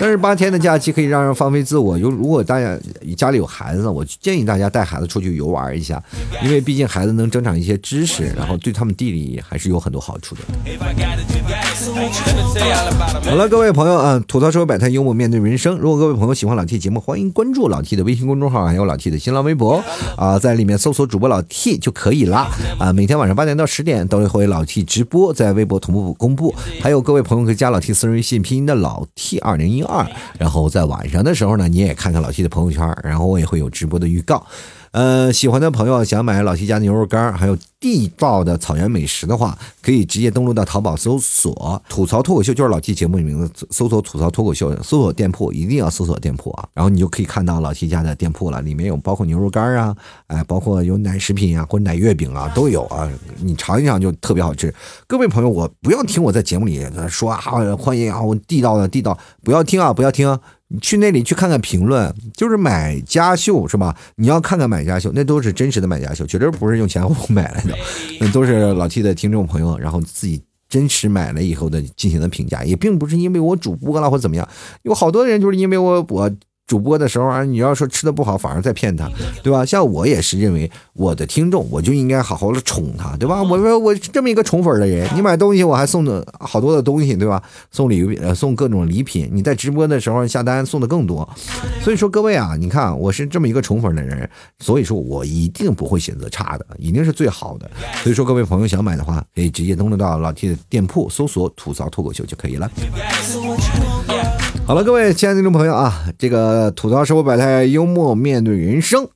[0.00, 1.98] 但是八天的假期可以让人放飞自我。
[1.98, 2.78] 有如果大家
[3.16, 6.00] 家里有孩子，我建议大家带孩子出去游玩一下，
[6.44, 10.42] 因为毕竟孩子能增长一些知识，然后对他们地理还是有很多好处的。
[13.28, 15.76] 好了，各位朋友啊，吐槽社会百态，幽默面对人生。
[15.78, 19.82] 如果各位朋友喜欢老 T 节目，欢迎关注老 T 的微信公众号，还有老 T 的新浪微博
[20.16, 22.92] 啊，在里面搜索主播老 T 就可以了啊。
[22.92, 26.54] 每天晚上八点到十点都会老 T 直播，在微博同步公布。
[26.80, 30.06] 还有各位朋友可以加老 T 私人微信，拼音的老 T 二零一二。
[30.38, 34.46] 然后在晚上的时候呢，你也看看老 T 的朋友圈，然后我也会有直播的预告。
[34.92, 53.08] 呃，喜欢的朋友想买老 T 家牛肉干，还有地道的草原美食的话，可以直接登录到淘宝搜索“吐槽脱口秀”，就是老 T 节目的名字，搜索“吐槽脱口秀”，搜索店铺一定要搜索店铺啊，然后你就可以看到老 T 家的店铺了，里面有包括牛肉干啊，哎，包括有奶食品啊，或者奶月饼啊，都有啊，
[53.40, 54.74] 你尝一尝就特别好吃。
[55.06, 57.40] 各位朋友，我不要听我在节目里说啊，
[57.76, 60.38] 欢迎啊，我地道的地道，不要听啊，不要听。
[60.70, 63.96] 你去那里去看看评论，就是买家秀是吧？
[64.16, 67.64] 你要看看买家秀，那都是真实的买家秀，绝对不是用钱买来
[68.20, 74.48] 那都是老 T 的听众朋友，然后自己真实买了以后的进行的评价，也并不是因为我主播了或怎么样，
[74.82, 76.30] 有好多人就是因为我我。
[76.68, 79.10] 主播的时候啊，你要说吃的不好，反而在骗他，
[79.42, 79.64] 对吧？
[79.64, 83.42] 像我也是认为我的听众，我就应该好好的宠他，对吧？
[83.42, 87.42] 我说我这么一个宠粉的人，你买东西我还送的好多的东西，对吧？
[87.70, 91.26] 送礼物，送各种礼品，你在直播的时候下单送的更多。
[91.82, 97.70] 所以说各位啊，你看我是这么一个宠粉的人，所以说我一定不会选择差的，一定是最好的。
[98.02, 102.70] 所以说各位朋友想买的话，可以直接登录到老 T 的店铺，搜索“吐槽脱口秀”就可以了。
[104.68, 109.08] 好了，各位亲爱的听众朋友啊，这个吐槽生活百态，幽默面对人生，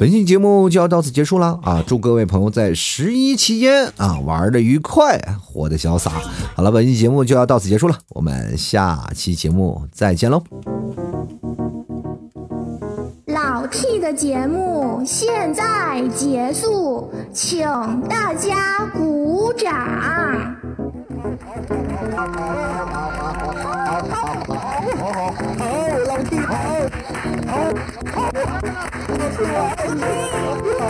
[0.00, 1.80] 本期节目就要到此结束了啊！
[1.86, 6.10] 祝各位朋友在十一期间啊玩的愉快，活的潇洒。
[6.56, 10.42] 好了，本期节目就要到此结束了，我们下期节目再见喽！
[13.26, 17.64] 老 T 的节目现在结束，请
[18.08, 20.56] 大家鼓掌。
[25.06, 25.64] 好好好，
[26.08, 26.52] 老弟好，
[27.46, 28.42] 好，别打了，
[29.06, 30.02] 老弟，你
[30.80, 30.84] 好，